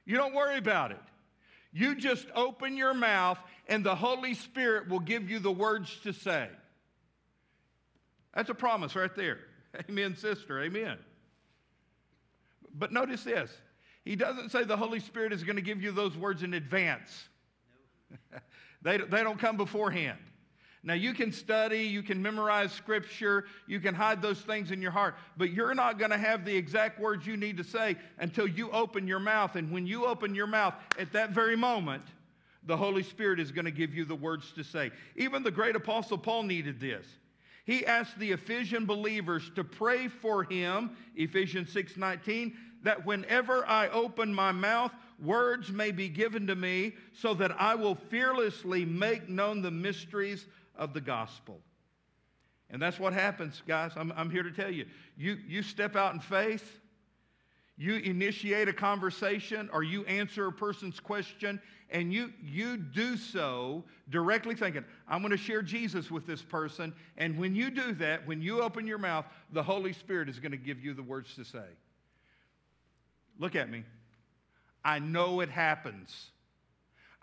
You 0.06 0.18
don't 0.18 0.34
worry 0.34 0.58
about 0.58 0.92
it. 0.92 1.00
You 1.74 1.96
just 1.96 2.28
open 2.36 2.78
your 2.78 2.94
mouth 2.94 3.40
and 3.68 3.84
the 3.84 3.96
Holy 3.96 4.34
Spirit 4.34 4.90
will 4.90 5.00
give 5.00 5.30
you 5.30 5.40
the 5.40 5.52
words 5.52 5.98
to 6.04 6.14
say. 6.14 6.48
That's 8.34 8.50
a 8.50 8.54
promise 8.54 8.96
right 8.96 9.14
there. 9.16 9.40
Amen, 9.90 10.16
sister. 10.16 10.62
Amen. 10.62 10.98
But 12.74 12.92
notice 12.92 13.24
this 13.24 13.52
He 14.04 14.16
doesn't 14.16 14.52
say 14.52 14.64
the 14.64 14.78
Holy 14.78 15.00
Spirit 15.00 15.34
is 15.34 15.44
going 15.44 15.56
to 15.56 15.62
give 15.62 15.82
you 15.82 15.92
those 15.92 16.16
words 16.18 16.44
in 16.44 16.54
advance, 16.54 17.28
no. 18.32 18.40
they, 18.82 18.98
they 18.98 19.24
don't 19.24 19.40
come 19.40 19.58
beforehand. 19.58 20.20
Now, 20.84 20.96
you 20.96 21.14
can 21.14 21.32
study, 21.32 21.84
you 21.84 22.02
can 22.02 22.22
memorize 22.22 22.72
scripture, 22.72 23.46
you 23.68 23.80
can 23.80 23.94
hide 23.94 24.20
those 24.20 24.42
things 24.42 24.72
in 24.72 24.82
your 24.82 24.92
heart, 24.92 25.16
but 25.38 25.52
you're 25.52 25.76
not 25.76 26.00
going 26.00 26.10
to 26.10 26.18
have 26.18 26.44
the 26.44 26.56
exact 26.56 27.00
words 27.00 27.28
you 27.28 27.38
need 27.38 27.58
to 27.58 27.64
say 27.64 27.98
until 28.18 28.48
you 28.48 28.72
open 28.72 29.08
your 29.08 29.20
mouth. 29.20 29.56
And 29.56 29.72
when 29.72 29.86
you 29.86 30.06
open 30.06 30.34
your 30.34 30.48
mouth, 30.48 30.74
at 30.98 31.14
that 31.14 31.32
very 31.32 31.56
moment, 31.56 32.04
the 32.64 32.78
Holy 32.78 33.04
Spirit 33.04 33.40
is 33.40 33.52
going 33.52 33.66
to 33.66 33.72
give 33.72 33.94
you 33.94 34.06
the 34.06 34.16
words 34.16 34.52
to 34.54 34.64
say. 34.64 34.92
Even 35.16 35.44
the 35.44 35.52
great 35.52 35.76
apostle 35.76 36.18
Paul 36.18 36.44
needed 36.44 36.80
this. 36.80 37.06
He 37.66 37.86
asked 37.86 38.18
the 38.18 38.32
Ephesian 38.32 38.86
believers 38.86 39.52
to 39.56 39.64
pray 39.64 40.08
for 40.08 40.44
him, 40.44 40.98
Ephesians 41.16 41.72
6:19, 41.74 42.56
that 42.84 43.06
whenever 43.06 43.68
I 43.68 43.88
open 43.90 44.34
my 44.34 44.52
mouth, 44.52 44.92
words 45.20 45.72
may 45.72 45.92
be 45.92 46.10
given 46.10 46.48
to 46.48 46.56
me 46.56 46.96
so 47.14 47.36
that 47.36 47.60
I 47.62 47.76
will 47.76 47.94
fearlessly 47.94 48.86
make 48.86 49.30
known 49.30 49.62
the 49.62 49.70
mysteries 49.70 50.48
of 50.76 50.94
the 50.94 51.02
gospel. 51.02 51.60
And 52.70 52.82
that's 52.82 53.00
what 53.00 53.14
happens, 53.14 53.62
guys. 53.68 53.92
I'm, 53.96 54.14
I'm 54.16 54.30
here 54.30 54.44
to 54.44 54.52
tell 54.52 54.72
you. 54.72 54.86
you. 55.18 55.38
You 55.48 55.62
step 55.62 55.96
out 55.96 56.14
in 56.14 56.20
faith, 56.20 56.80
you 57.78 57.96
initiate 57.96 58.70
a 58.70 58.74
conversation, 58.74 59.70
or 59.74 59.84
you 59.84 60.06
answer 60.06 60.48
a 60.48 60.52
person's 60.52 61.00
question, 61.00 61.62
and 61.90 62.14
you, 62.14 62.32
you 62.42 62.78
do 62.78 63.18
so 63.18 63.84
directly 64.10 64.56
thinking, 64.56 64.86
I'm 65.10 65.20
going 65.22 65.32
to 65.32 65.38
share 65.38 65.62
Jesus 65.62 66.10
with 66.10 66.26
this 66.26 66.42
person. 66.42 66.94
And 67.18 67.38
when 67.38 67.54
you 67.54 67.70
do 67.70 67.94
that, 67.96 68.26
when 68.26 68.42
you 68.42 68.62
open 68.62 68.88
your 68.88 68.98
mouth, 68.98 69.26
the 69.52 69.64
Holy 69.64 69.92
Spirit 69.92 70.30
is 70.30 70.40
going 70.40 70.52
to 70.52 70.58
give 70.58 70.80
you 70.80 70.94
the 70.94 71.04
words 71.04 71.36
to 71.36 71.44
say. 71.44 71.66
Look 73.38 73.56
at 73.56 73.70
me. 73.70 73.84
I 74.86 75.00
know 75.00 75.42
it 75.42 75.50
happens. 75.50 76.32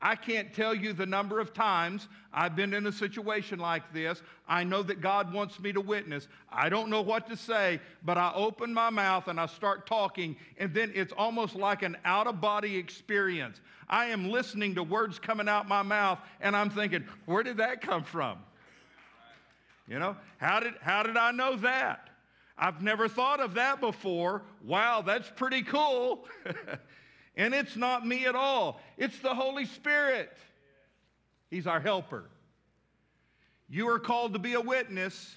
I 0.00 0.14
can't 0.14 0.54
tell 0.54 0.74
you 0.74 0.92
the 0.92 1.06
number 1.06 1.40
of 1.40 1.52
times 1.52 2.06
I've 2.32 2.54
been 2.54 2.72
in 2.72 2.86
a 2.86 2.92
situation 2.92 3.58
like 3.58 3.92
this. 3.92 4.22
I 4.46 4.62
know 4.62 4.82
that 4.84 5.00
God 5.00 5.32
wants 5.32 5.58
me 5.58 5.72
to 5.72 5.80
witness. 5.80 6.28
I 6.52 6.68
don't 6.68 6.88
know 6.88 7.02
what 7.02 7.28
to 7.28 7.36
say, 7.36 7.80
but 8.04 8.16
I 8.16 8.32
open 8.34 8.72
my 8.72 8.90
mouth 8.90 9.26
and 9.26 9.40
I 9.40 9.46
start 9.46 9.88
talking, 9.88 10.36
and 10.56 10.72
then 10.72 10.92
it's 10.94 11.12
almost 11.16 11.56
like 11.56 11.82
an 11.82 11.96
out 12.04 12.28
of 12.28 12.40
body 12.40 12.76
experience. 12.76 13.60
I 13.88 14.06
am 14.06 14.30
listening 14.30 14.76
to 14.76 14.84
words 14.84 15.18
coming 15.18 15.48
out 15.48 15.66
my 15.66 15.82
mouth, 15.82 16.20
and 16.40 16.54
I'm 16.54 16.70
thinking, 16.70 17.04
where 17.26 17.42
did 17.42 17.56
that 17.56 17.80
come 17.80 18.04
from? 18.04 18.38
You 19.88 19.98
know, 19.98 20.16
how 20.36 20.60
did, 20.60 20.74
how 20.80 21.02
did 21.02 21.16
I 21.16 21.32
know 21.32 21.56
that? 21.56 22.10
I've 22.56 22.82
never 22.82 23.08
thought 23.08 23.40
of 23.40 23.54
that 23.54 23.80
before. 23.80 24.42
Wow, 24.64 25.02
that's 25.02 25.30
pretty 25.34 25.62
cool. 25.62 26.26
And 27.38 27.54
it's 27.54 27.76
not 27.76 28.04
me 28.04 28.26
at 28.26 28.34
all, 28.34 28.80
it's 28.98 29.18
the 29.20 29.34
Holy 29.34 29.64
Spirit. 29.64 30.36
He's 31.50 31.66
our 31.66 31.80
helper. 31.80 32.24
You 33.70 33.88
are 33.88 33.98
called 33.98 34.34
to 34.34 34.38
be 34.38 34.52
a 34.52 34.60
witness. 34.60 35.36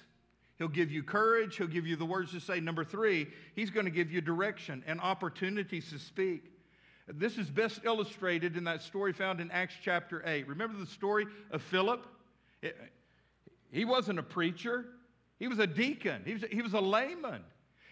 He'll 0.58 0.68
give 0.68 0.90
you 0.90 1.02
courage. 1.02 1.56
He'll 1.56 1.66
give 1.66 1.86
you 1.86 1.96
the 1.96 2.04
words 2.04 2.32
to 2.32 2.40
say. 2.40 2.60
Number 2.60 2.84
three, 2.84 3.28
he's 3.54 3.70
going 3.70 3.86
to 3.86 3.90
give 3.90 4.10
you 4.12 4.20
direction 4.20 4.84
and 4.86 5.00
opportunities 5.00 5.90
to 5.90 5.98
speak. 5.98 6.52
This 7.08 7.38
is 7.38 7.48
best 7.48 7.80
illustrated 7.84 8.56
in 8.56 8.64
that 8.64 8.82
story 8.82 9.12
found 9.12 9.40
in 9.40 9.50
Acts 9.50 9.74
chapter 9.82 10.22
8. 10.26 10.46
Remember 10.48 10.78
the 10.78 10.86
story 10.86 11.26
of 11.50 11.62
Philip? 11.62 12.06
It, 12.62 12.76
he 13.70 13.84
wasn't 13.84 14.18
a 14.18 14.22
preacher, 14.22 14.86
he 15.38 15.48
was 15.48 15.58
a 15.58 15.66
deacon, 15.66 16.22
he 16.24 16.34
was, 16.34 16.44
he 16.50 16.62
was 16.62 16.74
a 16.74 16.80
layman. 16.80 17.42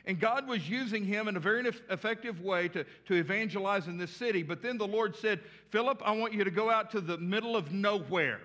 And 0.07 0.19
God 0.19 0.49
was 0.49 0.69
using 0.69 1.05
him 1.05 1.29
in 1.29 1.37
a 1.37 1.41
very 1.41 1.69
effective 1.91 2.41
way 2.41 2.69
to, 2.69 2.85
to 3.07 3.15
evangelize 3.15 3.87
in 3.87 3.99
this 3.99 4.11
city. 4.11 4.43
But 4.43 4.63
then 4.63 4.79
the 4.79 4.87
Lord 4.87 5.15
said, 5.15 5.41
Philip, 5.71 6.01
I 6.05 6.13
want 6.13 6.33
you 6.33 6.43
to 6.45 6.51
go 6.51 6.71
out 6.71 6.91
to 6.93 7.01
the 7.01 7.19
middle 7.19 7.55
of 7.55 7.73
nowhere, 7.73 8.41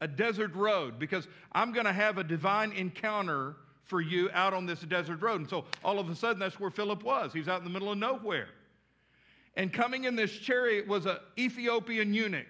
a 0.00 0.08
desert 0.08 0.54
road, 0.54 0.98
because 0.98 1.28
I'm 1.52 1.72
going 1.72 1.86
to 1.86 1.92
have 1.92 2.18
a 2.18 2.24
divine 2.24 2.72
encounter 2.72 3.56
for 3.84 4.00
you 4.00 4.28
out 4.32 4.52
on 4.52 4.66
this 4.66 4.80
desert 4.80 5.22
road. 5.22 5.40
And 5.40 5.48
so 5.48 5.64
all 5.84 5.98
of 5.98 6.10
a 6.10 6.14
sudden, 6.16 6.40
that's 6.40 6.58
where 6.58 6.70
Philip 6.70 7.04
was. 7.04 7.32
He's 7.32 7.48
out 7.48 7.58
in 7.58 7.64
the 7.64 7.70
middle 7.70 7.92
of 7.92 7.98
nowhere. 7.98 8.48
And 9.54 9.72
coming 9.72 10.04
in 10.04 10.16
this 10.16 10.32
chariot 10.32 10.86
was 10.86 11.06
an 11.06 11.16
Ethiopian 11.38 12.12
eunuch. 12.12 12.46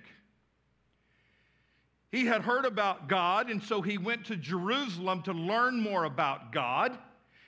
He 2.10 2.24
had 2.24 2.42
heard 2.42 2.64
about 2.64 3.08
God, 3.08 3.50
and 3.50 3.62
so 3.62 3.82
he 3.82 3.98
went 3.98 4.24
to 4.26 4.36
Jerusalem 4.36 5.22
to 5.22 5.32
learn 5.32 5.80
more 5.80 6.04
about 6.04 6.52
God. 6.52 6.96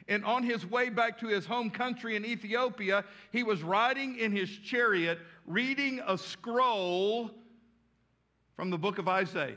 And 0.09 0.25
on 0.25 0.43
his 0.43 0.65
way 0.65 0.89
back 0.89 1.19
to 1.21 1.29
his 1.29 1.45
home 1.45 1.71
country 1.71 2.17
in 2.17 2.25
Ethiopia, 2.25 3.05
he 3.31 3.43
was 3.43 3.63
riding 3.63 4.19
in 4.19 4.33
his 4.33 4.49
chariot 4.49 5.19
reading 5.47 6.01
a 6.07 6.17
scroll 6.17 7.31
from 8.57 8.71
the 8.71 8.79
book 8.79 8.99
of 8.99 9.07
Isaiah. 9.07 9.55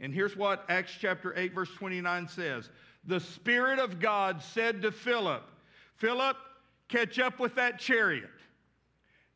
And 0.00 0.12
here's 0.12 0.36
what 0.36 0.64
Acts 0.68 0.92
chapter 1.00 1.36
8, 1.36 1.54
verse 1.54 1.70
29 1.74 2.28
says 2.28 2.68
The 3.04 3.20
Spirit 3.20 3.78
of 3.78 3.98
God 3.98 4.42
said 4.42 4.82
to 4.82 4.92
Philip, 4.92 5.42
Philip, 5.96 6.36
catch 6.88 7.18
up 7.18 7.40
with 7.40 7.54
that 7.56 7.78
chariot. 7.78 8.30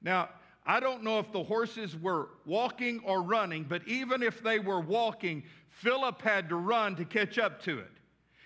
Now, 0.02 0.28
I 0.64 0.78
don't 0.78 1.02
know 1.02 1.18
if 1.18 1.32
the 1.32 1.42
horses 1.42 1.96
were 1.96 2.28
walking 2.46 3.00
or 3.04 3.22
running, 3.22 3.64
but 3.64 3.86
even 3.88 4.22
if 4.22 4.42
they 4.42 4.58
were 4.58 4.80
walking, 4.80 5.42
Philip 5.70 6.20
had 6.22 6.48
to 6.50 6.56
run 6.56 6.96
to 6.96 7.04
catch 7.04 7.38
up 7.38 7.62
to 7.62 7.78
it. 7.78 7.90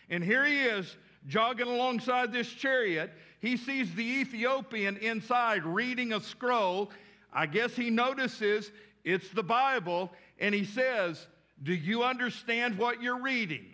And 0.08 0.24
here 0.24 0.46
he 0.46 0.62
is 0.62 0.96
jogging 1.26 1.66
alongside 1.66 2.32
this 2.32 2.48
chariot. 2.48 3.12
He 3.40 3.56
sees 3.56 3.94
the 3.94 4.04
Ethiopian 4.04 4.96
inside 4.98 5.64
reading 5.64 6.12
a 6.12 6.20
scroll. 6.20 6.90
I 7.32 7.46
guess 7.46 7.74
he 7.74 7.90
notices 7.90 8.70
it's 9.04 9.28
the 9.30 9.42
Bible, 9.42 10.10
and 10.38 10.54
he 10.54 10.64
says, 10.64 11.26
Do 11.62 11.74
you 11.74 12.02
understand 12.02 12.78
what 12.78 13.02
you're 13.02 13.20
reading? 13.20 13.66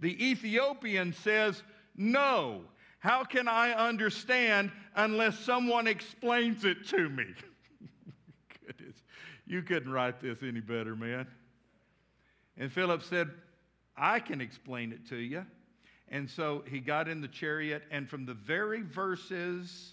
The 0.00 0.30
Ethiopian 0.30 1.12
says, 1.12 1.62
No. 1.96 2.62
How 2.98 3.24
can 3.24 3.48
I 3.48 3.72
understand 3.72 4.70
unless 4.94 5.36
someone 5.40 5.88
explains 5.88 6.64
it 6.64 6.86
to 6.88 7.08
me? 7.08 7.24
Goodness, 8.66 8.94
you 9.44 9.62
couldn't 9.62 9.90
write 9.90 10.20
this 10.20 10.38
any 10.42 10.60
better, 10.60 10.94
man. 10.94 11.26
And 12.56 12.70
Philip 12.70 13.02
said, 13.02 13.28
I 13.96 14.20
can 14.20 14.40
explain 14.40 14.92
it 14.92 15.08
to 15.08 15.16
you. 15.16 15.44
And 16.12 16.28
so 16.28 16.62
he 16.70 16.78
got 16.78 17.08
in 17.08 17.22
the 17.22 17.28
chariot, 17.28 17.84
and 17.90 18.08
from 18.08 18.26
the 18.26 18.34
very 18.34 18.82
verses 18.82 19.92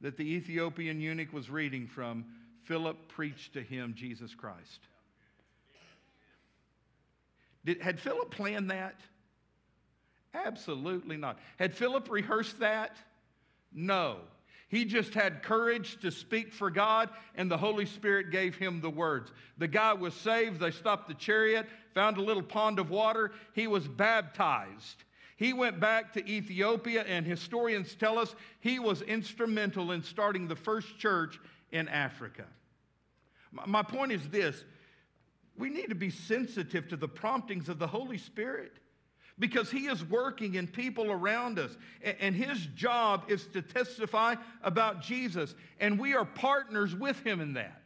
that 0.00 0.16
the 0.16 0.22
Ethiopian 0.22 1.00
eunuch 1.00 1.32
was 1.32 1.50
reading 1.50 1.88
from, 1.88 2.24
Philip 2.62 3.08
preached 3.08 3.54
to 3.54 3.60
him 3.60 3.94
Jesus 3.96 4.34
Christ. 4.36 4.86
Did, 7.64 7.80
had 7.82 7.98
Philip 7.98 8.30
planned 8.30 8.70
that? 8.70 9.00
Absolutely 10.32 11.16
not. 11.16 11.38
Had 11.58 11.74
Philip 11.74 12.08
rehearsed 12.08 12.60
that? 12.60 12.96
No. 13.72 14.18
He 14.74 14.84
just 14.84 15.14
had 15.14 15.44
courage 15.44 16.00
to 16.00 16.10
speak 16.10 16.52
for 16.52 16.68
God, 16.68 17.08
and 17.36 17.48
the 17.48 17.56
Holy 17.56 17.86
Spirit 17.86 18.30
gave 18.30 18.56
him 18.56 18.80
the 18.80 18.90
words. 18.90 19.30
The 19.56 19.68
guy 19.68 19.92
was 19.92 20.14
saved. 20.14 20.58
They 20.58 20.72
stopped 20.72 21.06
the 21.06 21.14
chariot 21.14 21.66
found 21.94 22.18
a 22.18 22.22
little 22.22 22.42
pond 22.42 22.78
of 22.78 22.90
water. 22.90 23.30
He 23.52 23.66
was 23.66 23.86
baptized. 23.86 25.04
He 25.36 25.52
went 25.52 25.80
back 25.80 26.12
to 26.14 26.28
Ethiopia, 26.28 27.04
and 27.04 27.24
historians 27.24 27.94
tell 27.94 28.18
us 28.18 28.34
he 28.60 28.78
was 28.78 29.00
instrumental 29.02 29.92
in 29.92 30.02
starting 30.02 30.48
the 30.48 30.56
first 30.56 30.98
church 30.98 31.40
in 31.70 31.88
Africa. 31.88 32.46
My 33.66 33.82
point 33.82 34.10
is 34.12 34.28
this 34.28 34.64
we 35.56 35.70
need 35.70 35.88
to 35.90 35.94
be 35.94 36.10
sensitive 36.10 36.88
to 36.88 36.96
the 36.96 37.06
promptings 37.06 37.68
of 37.68 37.78
the 37.78 37.86
Holy 37.86 38.18
Spirit 38.18 38.72
because 39.38 39.70
He 39.70 39.86
is 39.86 40.04
working 40.04 40.54
in 40.54 40.66
people 40.66 41.10
around 41.10 41.58
us, 41.58 41.76
and 42.20 42.34
His 42.34 42.66
job 42.74 43.24
is 43.28 43.46
to 43.48 43.62
testify 43.62 44.36
about 44.62 45.02
Jesus, 45.02 45.54
and 45.80 45.98
we 45.98 46.14
are 46.14 46.24
partners 46.24 46.94
with 46.94 47.18
Him 47.20 47.40
in 47.40 47.54
that. 47.54 47.82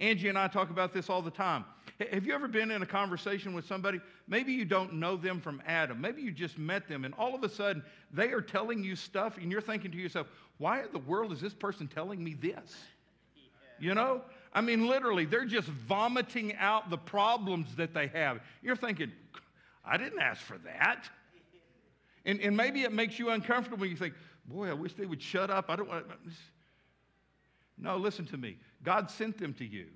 Angie 0.00 0.28
and 0.28 0.38
I 0.38 0.46
talk 0.46 0.70
about 0.70 0.92
this 0.92 1.10
all 1.10 1.22
the 1.22 1.30
time. 1.30 1.64
Have 2.12 2.24
you 2.24 2.32
ever 2.32 2.46
been 2.46 2.70
in 2.70 2.82
a 2.82 2.86
conversation 2.86 3.54
with 3.54 3.66
somebody? 3.66 4.00
Maybe 4.28 4.52
you 4.52 4.64
don't 4.64 4.94
know 4.94 5.16
them 5.16 5.40
from 5.40 5.60
Adam. 5.66 6.00
Maybe 6.00 6.22
you 6.22 6.30
just 6.30 6.56
met 6.56 6.86
them, 6.86 7.04
and 7.04 7.12
all 7.14 7.34
of 7.34 7.42
a 7.42 7.48
sudden 7.48 7.82
they 8.12 8.30
are 8.30 8.40
telling 8.40 8.84
you 8.84 8.94
stuff, 8.94 9.36
and 9.38 9.50
you're 9.50 9.60
thinking 9.60 9.90
to 9.90 9.98
yourself, 9.98 10.28
why 10.58 10.82
in 10.82 10.92
the 10.92 11.00
world 11.00 11.32
is 11.32 11.40
this 11.40 11.54
person 11.54 11.88
telling 11.88 12.22
me 12.22 12.34
this? 12.34 12.76
You 13.80 13.94
know? 13.94 14.22
I 14.52 14.60
mean, 14.60 14.86
literally, 14.86 15.24
they're 15.24 15.44
just 15.44 15.68
vomiting 15.68 16.54
out 16.56 16.90
the 16.90 16.98
problems 16.98 17.74
that 17.76 17.94
they 17.94 18.06
have. 18.08 18.40
You're 18.62 18.76
thinking, 18.76 19.12
I 19.88 19.96
didn't 19.96 20.20
ask 20.20 20.40
for 20.42 20.58
that. 20.58 21.08
And, 22.24 22.40
and 22.40 22.56
maybe 22.56 22.82
it 22.82 22.92
makes 22.92 23.18
you 23.18 23.30
uncomfortable. 23.30 23.86
You 23.86 23.96
think, 23.96 24.14
boy, 24.44 24.68
I 24.68 24.74
wish 24.74 24.94
they 24.94 25.06
would 25.06 25.22
shut 25.22 25.50
up. 25.50 25.66
I 25.68 25.76
don't 25.76 25.88
want. 25.88 26.06
No, 27.78 27.96
listen 27.96 28.26
to 28.26 28.36
me. 28.36 28.58
God 28.82 29.10
sent 29.10 29.38
them 29.38 29.54
to 29.54 29.64
you. 29.64 29.86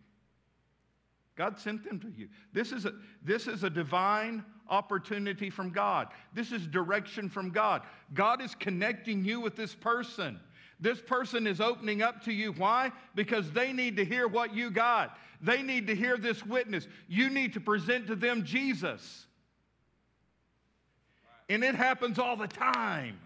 God 1.35 1.59
sent 1.59 1.85
them 1.85 1.99
to 2.01 2.11
you. 2.11 2.29
This 2.53 2.73
is 2.73 2.85
a, 2.85 2.93
this 3.23 3.47
is 3.47 3.65
a 3.65 3.71
divine 3.71 4.45
opportunity 4.69 5.51
from 5.51 5.71
God. 5.71 6.09
This 6.35 6.53
is 6.53 6.67
direction 6.67 7.29
from 7.29 7.51
God. 7.51 7.83
God 8.15 8.43
is 8.43 8.55
connecting 8.55 9.25
you 9.25 9.41
with 9.41 9.57
this 9.57 9.75
person. 9.75 10.39
This 10.79 11.01
person 11.01 11.47
is 11.47 11.61
opening 11.61 12.03
up 12.03 12.23
to 12.25 12.33
you. 12.33 12.53
Why? 12.53 12.93
Because 13.15 13.51
they 13.53 13.73
need 13.73 13.97
to 13.97 14.05
hear 14.05 14.29
what 14.29 14.55
you 14.55 14.71
got. 14.71 15.17
They 15.41 15.63
need 15.63 15.87
to 15.87 15.95
hear 15.95 16.17
this 16.17 16.45
witness. 16.45 16.87
You 17.09 17.31
need 17.31 17.53
to 17.55 17.61
present 17.61 18.07
to 18.09 18.17
them 18.17 18.45
Jesus. 18.45 19.27
And 21.53 21.63
it 21.63 21.75
happens 21.75 22.19
all 22.19 22.35
the 22.35 22.49
time, 22.49 23.19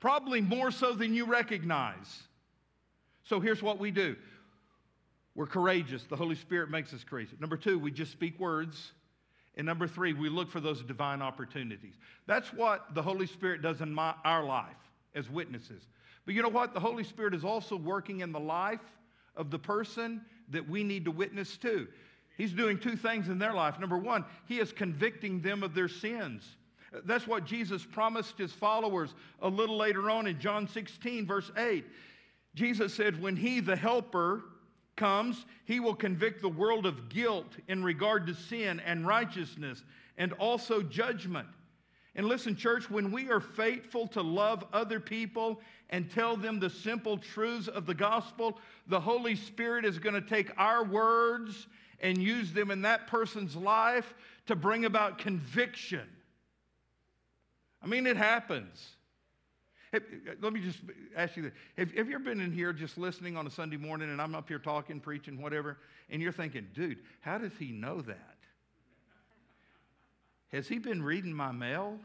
probably 0.00 0.40
more 0.40 0.70
so 0.70 0.94
than 0.94 1.12
you 1.12 1.26
recognize. 1.26 2.22
So 3.24 3.40
here's 3.40 3.62
what 3.62 3.78
we 3.78 3.90
do 3.90 4.16
We're 5.34 5.46
courageous. 5.46 6.04
The 6.04 6.16
Holy 6.16 6.34
Spirit 6.34 6.70
makes 6.70 6.94
us 6.94 7.04
courageous. 7.04 7.38
Number 7.38 7.58
two, 7.58 7.78
we 7.78 7.90
just 7.90 8.10
speak 8.10 8.40
words. 8.40 8.92
And 9.56 9.66
number 9.66 9.86
three, 9.86 10.14
we 10.14 10.30
look 10.30 10.50
for 10.50 10.60
those 10.60 10.82
divine 10.82 11.20
opportunities. 11.20 11.92
That's 12.26 12.54
what 12.54 12.94
the 12.94 13.02
Holy 13.02 13.26
Spirit 13.26 13.60
does 13.60 13.82
in 13.82 13.92
my, 13.92 14.14
our 14.24 14.42
life 14.42 14.74
as 15.14 15.28
witnesses. 15.28 15.82
But 16.24 16.34
you 16.34 16.42
know 16.42 16.48
what? 16.48 16.72
The 16.72 16.80
Holy 16.80 17.04
Spirit 17.04 17.34
is 17.34 17.44
also 17.44 17.76
working 17.76 18.20
in 18.20 18.32
the 18.32 18.40
life 18.40 18.80
of 19.36 19.50
the 19.50 19.58
person 19.58 20.22
that 20.48 20.66
we 20.66 20.82
need 20.82 21.04
to 21.04 21.10
witness 21.10 21.58
to. 21.58 21.86
He's 22.38 22.52
doing 22.52 22.78
two 22.78 22.96
things 22.96 23.28
in 23.28 23.38
their 23.38 23.52
life. 23.52 23.78
Number 23.78 23.98
one, 23.98 24.24
He 24.46 24.58
is 24.58 24.72
convicting 24.72 25.42
them 25.42 25.62
of 25.62 25.74
their 25.74 25.88
sins. 25.88 26.56
That's 27.04 27.26
what 27.26 27.44
Jesus 27.44 27.84
promised 27.84 28.38
His 28.38 28.52
followers 28.52 29.14
a 29.40 29.48
little 29.48 29.76
later 29.76 30.10
on 30.10 30.26
in 30.26 30.38
John 30.38 30.68
16, 30.68 31.26
verse 31.26 31.50
8. 31.56 31.84
Jesus 32.54 32.94
said, 32.94 33.20
When 33.20 33.36
He, 33.36 33.60
the 33.60 33.76
Helper, 33.76 34.44
comes, 34.96 35.44
he 35.64 35.80
will 35.80 35.94
convict 35.94 36.40
the 36.40 36.48
world 36.48 36.86
of 36.86 37.08
guilt 37.08 37.52
in 37.68 37.82
regard 37.82 38.26
to 38.26 38.34
sin 38.34 38.80
and 38.80 39.06
righteousness 39.06 39.82
and 40.18 40.32
also 40.34 40.82
judgment. 40.82 41.48
And 42.16 42.26
listen, 42.26 42.54
church, 42.54 42.88
when 42.90 43.10
we 43.10 43.28
are 43.28 43.40
faithful 43.40 44.06
to 44.08 44.22
love 44.22 44.64
other 44.72 45.00
people 45.00 45.60
and 45.90 46.10
tell 46.10 46.36
them 46.36 46.60
the 46.60 46.70
simple 46.70 47.18
truths 47.18 47.66
of 47.66 47.86
the 47.86 47.94
gospel, 47.94 48.58
the 48.86 49.00
Holy 49.00 49.34
Spirit 49.34 49.84
is 49.84 49.98
going 49.98 50.14
to 50.14 50.20
take 50.20 50.50
our 50.56 50.84
words 50.84 51.66
and 52.00 52.18
use 52.18 52.52
them 52.52 52.70
in 52.70 52.82
that 52.82 53.08
person's 53.08 53.56
life 53.56 54.14
to 54.46 54.54
bring 54.54 54.84
about 54.84 55.18
conviction. 55.18 56.08
I 57.84 57.86
mean, 57.86 58.06
it 58.06 58.16
happens. 58.16 58.88
Let 59.92 60.52
me 60.52 60.60
just 60.60 60.80
ask 61.14 61.36
you 61.36 61.44
this. 61.44 61.52
Have, 61.76 61.92
have 61.92 62.08
you 62.08 62.14
ever 62.14 62.24
been 62.24 62.40
in 62.40 62.50
here 62.50 62.72
just 62.72 62.96
listening 62.96 63.36
on 63.36 63.46
a 63.46 63.50
Sunday 63.50 63.76
morning 63.76 64.10
and 64.10 64.20
I'm 64.20 64.34
up 64.34 64.48
here 64.48 64.58
talking, 64.58 64.98
preaching, 64.98 65.40
whatever, 65.40 65.78
and 66.10 66.20
you're 66.20 66.32
thinking, 66.32 66.66
dude, 66.74 66.98
how 67.20 67.38
does 67.38 67.52
he 67.58 67.70
know 67.70 68.00
that? 68.00 68.36
Has 70.48 70.66
he 70.66 70.78
been 70.78 71.02
reading 71.02 71.32
my 71.32 71.52
mail? 71.52 71.98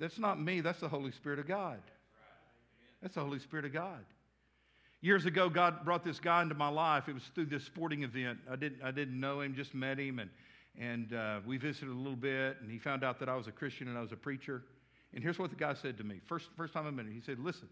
That's 0.00 0.18
not 0.18 0.40
me, 0.40 0.60
that's 0.60 0.80
the 0.80 0.88
Holy 0.88 1.12
Spirit 1.12 1.38
of 1.38 1.46
God. 1.46 1.80
That's 3.02 3.14
the 3.14 3.20
Holy 3.20 3.38
Spirit 3.38 3.66
of 3.66 3.72
God. 3.72 4.04
Years 5.02 5.26
ago, 5.26 5.50
God 5.50 5.84
brought 5.84 6.02
this 6.02 6.18
guy 6.18 6.42
into 6.42 6.54
my 6.54 6.68
life. 6.68 7.08
It 7.08 7.12
was 7.14 7.24
through 7.34 7.46
this 7.46 7.62
sporting 7.62 8.02
event. 8.02 8.38
I 8.50 8.56
didn't, 8.56 8.82
I 8.82 8.90
didn't 8.90 9.20
know 9.20 9.42
him, 9.42 9.54
just 9.54 9.74
met 9.74 9.98
him, 9.98 10.18
and, 10.18 10.30
and 10.78 11.12
uh, 11.14 11.40
we 11.46 11.56
visited 11.56 11.88
a 11.88 11.94
little 11.94 12.16
bit, 12.16 12.56
and 12.60 12.70
he 12.70 12.78
found 12.78 13.04
out 13.04 13.20
that 13.20 13.28
I 13.28 13.36
was 13.36 13.46
a 13.46 13.52
Christian 13.52 13.88
and 13.88 13.96
I 13.96 14.00
was 14.00 14.12
a 14.12 14.16
preacher. 14.16 14.62
And 15.12 15.22
here's 15.22 15.38
what 15.38 15.50
the 15.50 15.56
guy 15.56 15.74
said 15.74 15.96
to 15.98 16.04
me. 16.04 16.20
First, 16.26 16.48
first 16.56 16.72
time 16.72 16.86
I 16.86 16.90
met 16.90 17.06
him, 17.06 17.12
he 17.12 17.20
said, 17.20 17.38
Listen, 17.38 17.68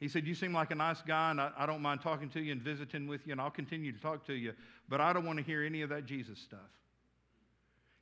he 0.00 0.08
said, 0.08 0.26
You 0.26 0.34
seem 0.34 0.52
like 0.52 0.72
a 0.72 0.74
nice 0.74 1.00
guy, 1.06 1.30
and 1.30 1.40
I, 1.40 1.50
I, 1.56 1.66
don't 1.66 1.80
mind 1.80 2.00
talking 2.02 2.28
to 2.30 2.40
you 2.40 2.52
and 2.52 2.60
visiting 2.60 3.06
with 3.06 3.26
you, 3.26 3.32
and 3.32 3.40
I'll 3.40 3.50
continue 3.50 3.92
to 3.92 4.00
talk 4.00 4.26
to 4.26 4.34
you, 4.34 4.52
but 4.88 5.00
I 5.00 5.12
don't 5.12 5.24
want 5.24 5.38
to 5.38 5.44
hear 5.44 5.62
any 5.62 5.82
of 5.82 5.90
that 5.90 6.04
Jesus 6.06 6.38
stuff. 6.38 6.58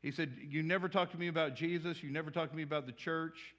He 0.01 0.11
said, 0.11 0.33
You 0.41 0.63
never 0.63 0.89
talk 0.89 1.11
to 1.13 1.19
me 1.19 1.29
about 1.29 1.55
Jesus, 1.55 2.03
you 2.03 2.11
never 2.11 2.31
talk 2.31 2.51
to 2.51 2.57
me 2.57 2.63
about 2.63 2.87
the 2.87 2.93
church, 2.93 3.55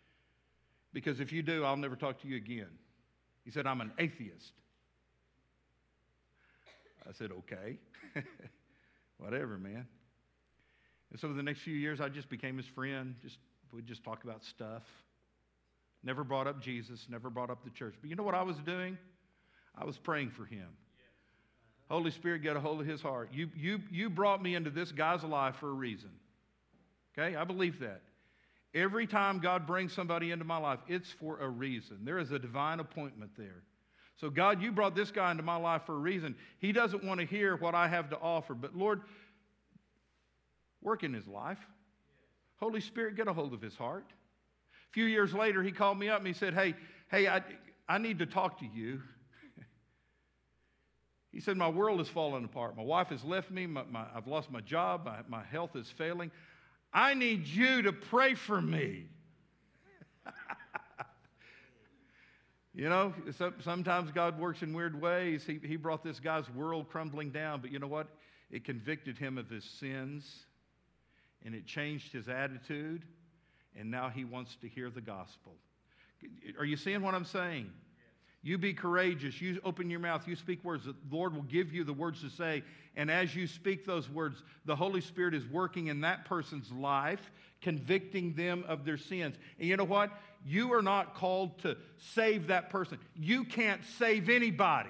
because 0.93 1.19
if 1.19 1.31
you 1.31 1.43
do, 1.43 1.63
I'll 1.63 1.77
never 1.77 1.95
talk 1.95 2.19
to 2.21 2.27
you 2.27 2.37
again. 2.37 2.69
He 3.45 3.51
said, 3.51 3.67
I'm 3.67 3.81
an 3.81 3.91
atheist. 3.99 4.53
I 7.07 7.13
said, 7.13 7.31
Okay. 7.31 7.77
Whatever, 9.17 9.57
man. 9.57 9.85
And 11.13 11.21
so 11.21 11.31
the 11.31 11.43
next 11.43 11.61
few 11.61 11.75
years, 11.75 12.01
I 12.01 12.09
just 12.09 12.29
became 12.29 12.57
his 12.57 12.65
friend, 12.65 13.15
just 13.21 13.37
We'd 13.73 13.87
just 13.87 14.03
talk 14.03 14.23
about 14.23 14.43
stuff. 14.43 14.83
Never 16.03 16.23
brought 16.23 16.47
up 16.47 16.61
Jesus, 16.61 17.07
never 17.09 17.29
brought 17.29 17.49
up 17.49 17.63
the 17.63 17.71
church. 17.71 17.95
But 17.99 18.09
you 18.09 18.15
know 18.15 18.23
what 18.23 18.35
I 18.35 18.43
was 18.43 18.57
doing? 18.57 18.97
I 19.75 19.85
was 19.85 19.97
praying 19.97 20.31
for 20.31 20.45
him. 20.45 20.67
Holy 21.89 22.11
Spirit, 22.11 22.43
get 22.43 22.55
a 22.55 22.59
hold 22.59 22.81
of 22.81 22.87
his 22.87 23.01
heart. 23.01 23.29
You, 23.33 23.49
you, 23.55 23.79
you 23.91 24.09
brought 24.09 24.41
me 24.41 24.55
into 24.55 24.69
this 24.69 24.91
guy's 24.91 25.23
life 25.23 25.55
for 25.55 25.69
a 25.69 25.73
reason. 25.73 26.11
Okay? 27.17 27.35
I 27.35 27.43
believe 27.43 27.79
that. 27.79 28.01
Every 28.75 29.07
time 29.07 29.39
God 29.39 29.67
brings 29.67 29.93
somebody 29.93 30.31
into 30.31 30.45
my 30.45 30.57
life, 30.57 30.79
it's 30.87 31.11
for 31.11 31.39
a 31.39 31.49
reason. 31.49 31.99
There 32.03 32.19
is 32.19 32.31
a 32.31 32.39
divine 32.39 32.79
appointment 32.79 33.31
there. 33.37 33.63
So, 34.17 34.29
God, 34.29 34.61
you 34.61 34.71
brought 34.71 34.95
this 34.95 35.11
guy 35.11 35.31
into 35.31 35.43
my 35.43 35.55
life 35.55 35.83
for 35.85 35.93
a 35.93 35.99
reason. 35.99 36.35
He 36.59 36.71
doesn't 36.71 37.03
want 37.03 37.19
to 37.19 37.25
hear 37.25 37.55
what 37.57 37.75
I 37.75 37.87
have 37.87 38.09
to 38.11 38.17
offer, 38.17 38.53
but 38.53 38.75
Lord, 38.75 39.01
work 40.83 41.03
in 41.03 41.13
his 41.13 41.27
life. 41.27 41.59
Holy 42.57 42.81
Spirit, 42.81 43.15
get 43.15 43.27
a 43.27 43.33
hold 43.33 43.53
of 43.53 43.61
his 43.61 43.75
heart. 43.75 44.05
A 44.09 44.93
few 44.93 45.05
years 45.05 45.33
later, 45.33 45.63
he 45.63 45.71
called 45.71 45.97
me 45.97 46.09
up 46.09 46.19
and 46.19 46.27
he 46.27 46.33
said, 46.33 46.53
Hey, 46.53 46.75
hey, 47.09 47.27
I, 47.27 47.41
I 47.87 47.97
need 47.97 48.19
to 48.19 48.25
talk 48.25 48.59
to 48.59 48.65
you. 48.65 49.01
he 51.31 51.39
said, 51.39 51.57
My 51.57 51.69
world 51.69 51.99
is 51.99 52.07
falling 52.07 52.45
apart. 52.45 52.77
My 52.77 52.83
wife 52.83 53.07
has 53.07 53.23
left 53.23 53.51
me. 53.51 53.65
My, 53.65 53.83
my, 53.89 54.05
I've 54.15 54.27
lost 54.27 54.51
my 54.51 54.61
job. 54.61 55.05
My, 55.05 55.19
my 55.27 55.43
health 55.43 55.75
is 55.75 55.89
failing. 55.97 56.31
I 56.93 57.15
need 57.15 57.47
you 57.47 57.81
to 57.81 57.91
pray 57.91 58.35
for 58.35 58.61
me. 58.61 59.07
you 62.73 62.87
know, 62.87 63.13
sometimes 63.61 64.11
God 64.11 64.39
works 64.39 64.61
in 64.61 64.73
weird 64.73 65.01
ways. 65.01 65.43
He, 65.45 65.59
he 65.65 65.75
brought 65.75 66.03
this 66.03 66.19
guy's 66.19 66.49
world 66.51 66.87
crumbling 66.89 67.31
down, 67.31 67.61
but 67.61 67.71
you 67.71 67.79
know 67.79 67.87
what? 67.87 68.07
It 68.51 68.63
convicted 68.63 69.17
him 69.17 69.39
of 69.39 69.49
his 69.49 69.65
sins 69.65 70.45
and 71.45 71.53
it 71.55 71.65
changed 71.65 72.11
his 72.11 72.27
attitude, 72.29 73.03
and 73.77 73.89
now 73.89 74.09
he 74.09 74.23
wants 74.23 74.55
to 74.61 74.67
hear 74.67 74.89
the 74.89 75.01
gospel. 75.01 75.53
Are 76.57 76.65
you 76.65 76.77
seeing 76.77 77.01
what 77.01 77.13
I'm 77.13 77.25
saying? 77.25 77.69
You 78.43 78.57
be 78.57 78.73
courageous. 78.73 79.41
You 79.41 79.61
open 79.63 79.89
your 79.89 80.01
mouth. 80.01 80.27
You 80.27 80.35
speak 80.35 80.63
words. 80.65 80.83
The 80.83 80.95
Lord 81.09 81.33
will 81.33 81.43
give 81.43 81.73
you 81.73 81.85
the 81.85 81.93
words 81.93 82.21
to 82.21 82.29
say. 82.29 82.63
And 82.95 83.09
as 83.09 83.33
you 83.33 83.47
speak 83.47 83.85
those 83.85 84.09
words, 84.09 84.43
the 84.65 84.75
Holy 84.75 84.99
Spirit 84.99 85.33
is 85.33 85.45
working 85.47 85.87
in 85.87 86.01
that 86.01 86.25
person's 86.25 86.69
life, 86.71 87.31
convicting 87.61 88.33
them 88.33 88.65
of 88.67 88.83
their 88.83 88.97
sins. 88.97 89.37
And 89.57 89.67
you 89.69 89.77
know 89.77 89.85
what? 89.85 90.11
You 90.45 90.73
are 90.73 90.81
not 90.81 91.15
called 91.15 91.57
to 91.59 91.77
save 91.97 92.47
that 92.47 92.69
person. 92.69 92.99
You 93.15 93.45
can't 93.45 93.81
save 93.97 94.29
anybody. 94.29 94.89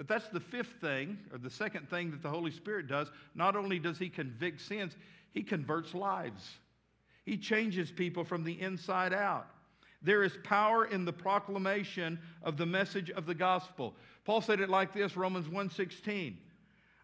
But 0.00 0.08
that's 0.08 0.28
the 0.28 0.40
fifth 0.40 0.80
thing, 0.80 1.18
or 1.30 1.36
the 1.36 1.50
second 1.50 1.90
thing 1.90 2.10
that 2.12 2.22
the 2.22 2.30
Holy 2.30 2.50
Spirit 2.50 2.88
does. 2.88 3.08
Not 3.34 3.54
only 3.54 3.78
does 3.78 3.98
He 3.98 4.08
convict 4.08 4.62
sins, 4.62 4.96
He 5.32 5.42
converts 5.42 5.92
lives. 5.92 6.42
He 7.26 7.36
changes 7.36 7.90
people 7.90 8.24
from 8.24 8.42
the 8.42 8.58
inside 8.58 9.12
out. 9.12 9.46
There 10.00 10.22
is 10.22 10.32
power 10.42 10.86
in 10.86 11.04
the 11.04 11.12
proclamation 11.12 12.18
of 12.42 12.56
the 12.56 12.64
message 12.64 13.10
of 13.10 13.26
the 13.26 13.34
gospel. 13.34 13.94
Paul 14.24 14.40
said 14.40 14.60
it 14.60 14.70
like 14.70 14.94
this, 14.94 15.18
Romans 15.18 15.48
1:16. 15.48 16.38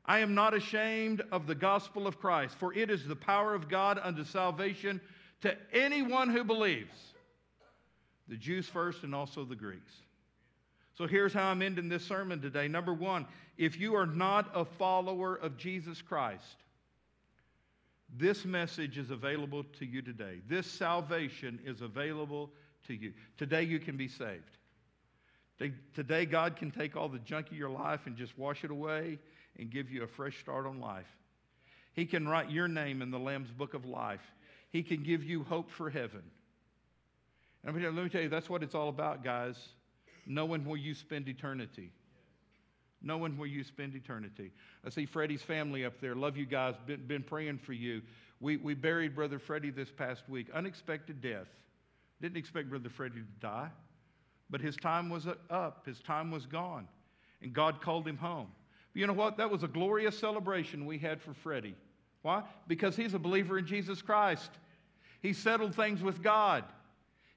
I 0.06 0.20
am 0.20 0.34
not 0.34 0.54
ashamed 0.54 1.20
of 1.30 1.46
the 1.46 1.54
gospel 1.54 2.06
of 2.06 2.18
Christ, 2.18 2.56
for 2.56 2.72
it 2.72 2.90
is 2.90 3.06
the 3.06 3.14
power 3.14 3.54
of 3.54 3.68
God 3.68 4.00
unto 4.02 4.24
salvation 4.24 5.02
to 5.42 5.54
anyone 5.70 6.30
who 6.30 6.44
believes. 6.44 7.12
The 8.26 8.38
Jews 8.38 8.66
first 8.66 9.02
and 9.02 9.14
also 9.14 9.44
the 9.44 9.54
Greeks. 9.54 9.92
So 10.96 11.06
here's 11.06 11.34
how 11.34 11.50
I'm 11.50 11.60
ending 11.60 11.90
this 11.90 12.04
sermon 12.04 12.40
today. 12.40 12.68
Number 12.68 12.94
one, 12.94 13.26
if 13.58 13.78
you 13.78 13.94
are 13.96 14.06
not 14.06 14.50
a 14.54 14.64
follower 14.64 15.34
of 15.36 15.58
Jesus 15.58 16.00
Christ, 16.00 16.56
this 18.16 18.46
message 18.46 18.96
is 18.96 19.10
available 19.10 19.64
to 19.78 19.84
you 19.84 20.00
today. 20.00 20.40
This 20.48 20.66
salvation 20.66 21.58
is 21.66 21.82
available 21.82 22.50
to 22.86 22.94
you. 22.94 23.12
Today 23.36 23.62
you 23.62 23.78
can 23.78 23.96
be 23.96 24.08
saved. 24.08 24.56
Today, 25.94 26.26
God 26.26 26.56
can 26.56 26.70
take 26.70 26.96
all 26.96 27.08
the 27.08 27.18
junk 27.18 27.46
of 27.50 27.56
your 27.56 27.70
life 27.70 28.00
and 28.04 28.14
just 28.14 28.36
wash 28.36 28.62
it 28.62 28.70
away 28.70 29.18
and 29.58 29.70
give 29.70 29.90
you 29.90 30.02
a 30.02 30.06
fresh 30.06 30.38
start 30.38 30.66
on 30.66 30.80
life. 30.80 31.06
He 31.94 32.04
can 32.04 32.28
write 32.28 32.50
your 32.50 32.68
name 32.68 33.00
in 33.00 33.10
the 33.10 33.18
Lamb's 33.18 33.50
book 33.50 33.72
of 33.72 33.86
life. 33.86 34.20
He 34.68 34.82
can 34.82 35.02
give 35.02 35.24
you 35.24 35.44
hope 35.44 35.70
for 35.70 35.88
heaven. 35.88 36.22
And 37.64 37.74
let 37.82 37.94
me 37.94 38.10
tell 38.10 38.20
you, 38.20 38.28
that's 38.28 38.50
what 38.50 38.62
it's 38.62 38.74
all 38.74 38.90
about, 38.90 39.24
guys 39.24 39.56
knowing 40.26 40.64
where 40.64 40.78
you 40.78 40.94
spend 40.94 41.28
eternity. 41.28 41.90
Knowing 43.02 43.36
where 43.36 43.48
you 43.48 43.62
spend 43.62 43.94
eternity. 43.94 44.50
I 44.84 44.90
see 44.90 45.06
Freddie's 45.06 45.42
family 45.42 45.84
up 45.84 46.00
there. 46.00 46.14
Love 46.14 46.36
you 46.36 46.46
guys. 46.46 46.74
Been, 46.86 47.06
been 47.06 47.22
praying 47.22 47.58
for 47.58 47.72
you. 47.72 48.02
We, 48.40 48.56
we 48.56 48.74
buried 48.74 49.14
Brother 49.14 49.38
Freddie 49.38 49.70
this 49.70 49.90
past 49.90 50.28
week. 50.28 50.48
Unexpected 50.52 51.20
death. 51.20 51.46
Didn't 52.20 52.36
expect 52.36 52.68
Brother 52.70 52.88
Freddie 52.88 53.16
to 53.16 53.40
die, 53.40 53.68
but 54.50 54.60
his 54.60 54.76
time 54.76 55.10
was 55.10 55.26
up. 55.50 55.86
His 55.86 56.00
time 56.00 56.30
was 56.30 56.46
gone. 56.46 56.88
And 57.42 57.52
God 57.52 57.80
called 57.80 58.08
him 58.08 58.16
home. 58.16 58.48
But 58.92 59.00
you 59.00 59.06
know 59.06 59.12
what? 59.12 59.36
That 59.36 59.50
was 59.50 59.62
a 59.62 59.68
glorious 59.68 60.18
celebration 60.18 60.86
we 60.86 60.98
had 60.98 61.20
for 61.20 61.34
Freddie. 61.34 61.76
Why? 62.22 62.42
Because 62.66 62.96
he's 62.96 63.14
a 63.14 63.18
believer 63.18 63.58
in 63.58 63.66
Jesus 63.66 64.02
Christ. 64.02 64.50
He 65.20 65.32
settled 65.32 65.74
things 65.74 66.02
with 66.02 66.22
God. 66.22 66.64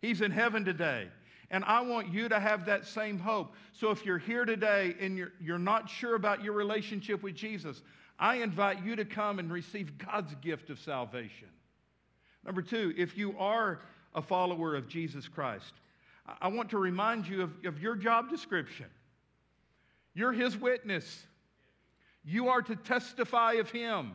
He's 0.01 0.21
in 0.21 0.31
heaven 0.31 0.63
today. 0.63 1.09
And 1.51 1.63
I 1.65 1.81
want 1.81 2.13
you 2.13 2.29
to 2.29 2.39
have 2.39 2.65
that 2.65 2.85
same 2.85 3.17
hope. 3.17 3.53
So 3.73 3.89
if 3.91 4.05
you're 4.05 4.19
here 4.19 4.45
today 4.45 4.95
and 4.99 5.17
you're, 5.17 5.31
you're 5.41 5.57
not 5.57 5.89
sure 5.89 6.15
about 6.15 6.43
your 6.43 6.53
relationship 6.53 7.23
with 7.23 7.35
Jesus, 7.35 7.81
I 8.19 8.35
invite 8.35 8.83
you 8.83 8.95
to 8.95 9.05
come 9.05 9.39
and 9.39 9.51
receive 9.51 9.97
God's 9.97 10.35
gift 10.41 10.69
of 10.69 10.79
salvation. 10.79 11.47
Number 12.45 12.61
two, 12.61 12.93
if 12.97 13.17
you 13.17 13.35
are 13.37 13.81
a 14.13 14.21
follower 14.21 14.75
of 14.75 14.87
Jesus 14.87 15.27
Christ, 15.27 15.73
I 16.41 16.47
want 16.49 16.69
to 16.69 16.77
remind 16.77 17.27
you 17.27 17.41
of, 17.41 17.51
of 17.65 17.81
your 17.81 17.95
job 17.95 18.29
description. 18.29 18.85
You're 20.13 20.33
His 20.33 20.57
witness. 20.57 21.23
You 22.23 22.49
are 22.49 22.61
to 22.61 22.75
testify 22.75 23.53
of 23.53 23.71
Him 23.71 24.11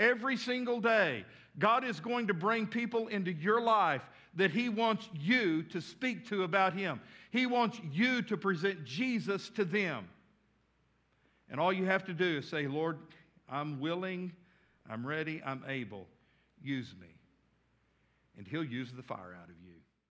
every 0.00 0.36
single 0.36 0.80
day. 0.80 1.24
God 1.58 1.84
is 1.84 2.00
going 2.00 2.26
to 2.28 2.34
bring 2.34 2.66
people 2.66 3.08
into 3.08 3.32
your 3.32 3.60
life 3.60 4.02
that 4.36 4.50
He 4.50 4.68
wants 4.68 5.08
you 5.14 5.62
to 5.64 5.80
speak 5.80 6.28
to 6.28 6.44
about 6.44 6.74
Him. 6.74 7.00
He 7.30 7.46
wants 7.46 7.80
you 7.90 8.22
to 8.22 8.36
present 8.36 8.84
Jesus 8.84 9.50
to 9.50 9.64
them. 9.64 10.08
And 11.50 11.60
all 11.60 11.72
you 11.72 11.86
have 11.86 12.04
to 12.06 12.12
do 12.12 12.38
is 12.38 12.48
say, 12.48 12.66
Lord, 12.66 12.98
I'm 13.48 13.80
willing, 13.80 14.32
I'm 14.88 15.06
ready, 15.06 15.42
I'm 15.44 15.64
able. 15.68 16.06
Use 16.62 16.94
me. 17.00 17.08
And 18.36 18.46
He'll 18.46 18.64
use 18.64 18.92
the 18.92 19.02
fire 19.02 19.36
out 19.40 19.48
of 19.48 19.56
you. 19.64 19.65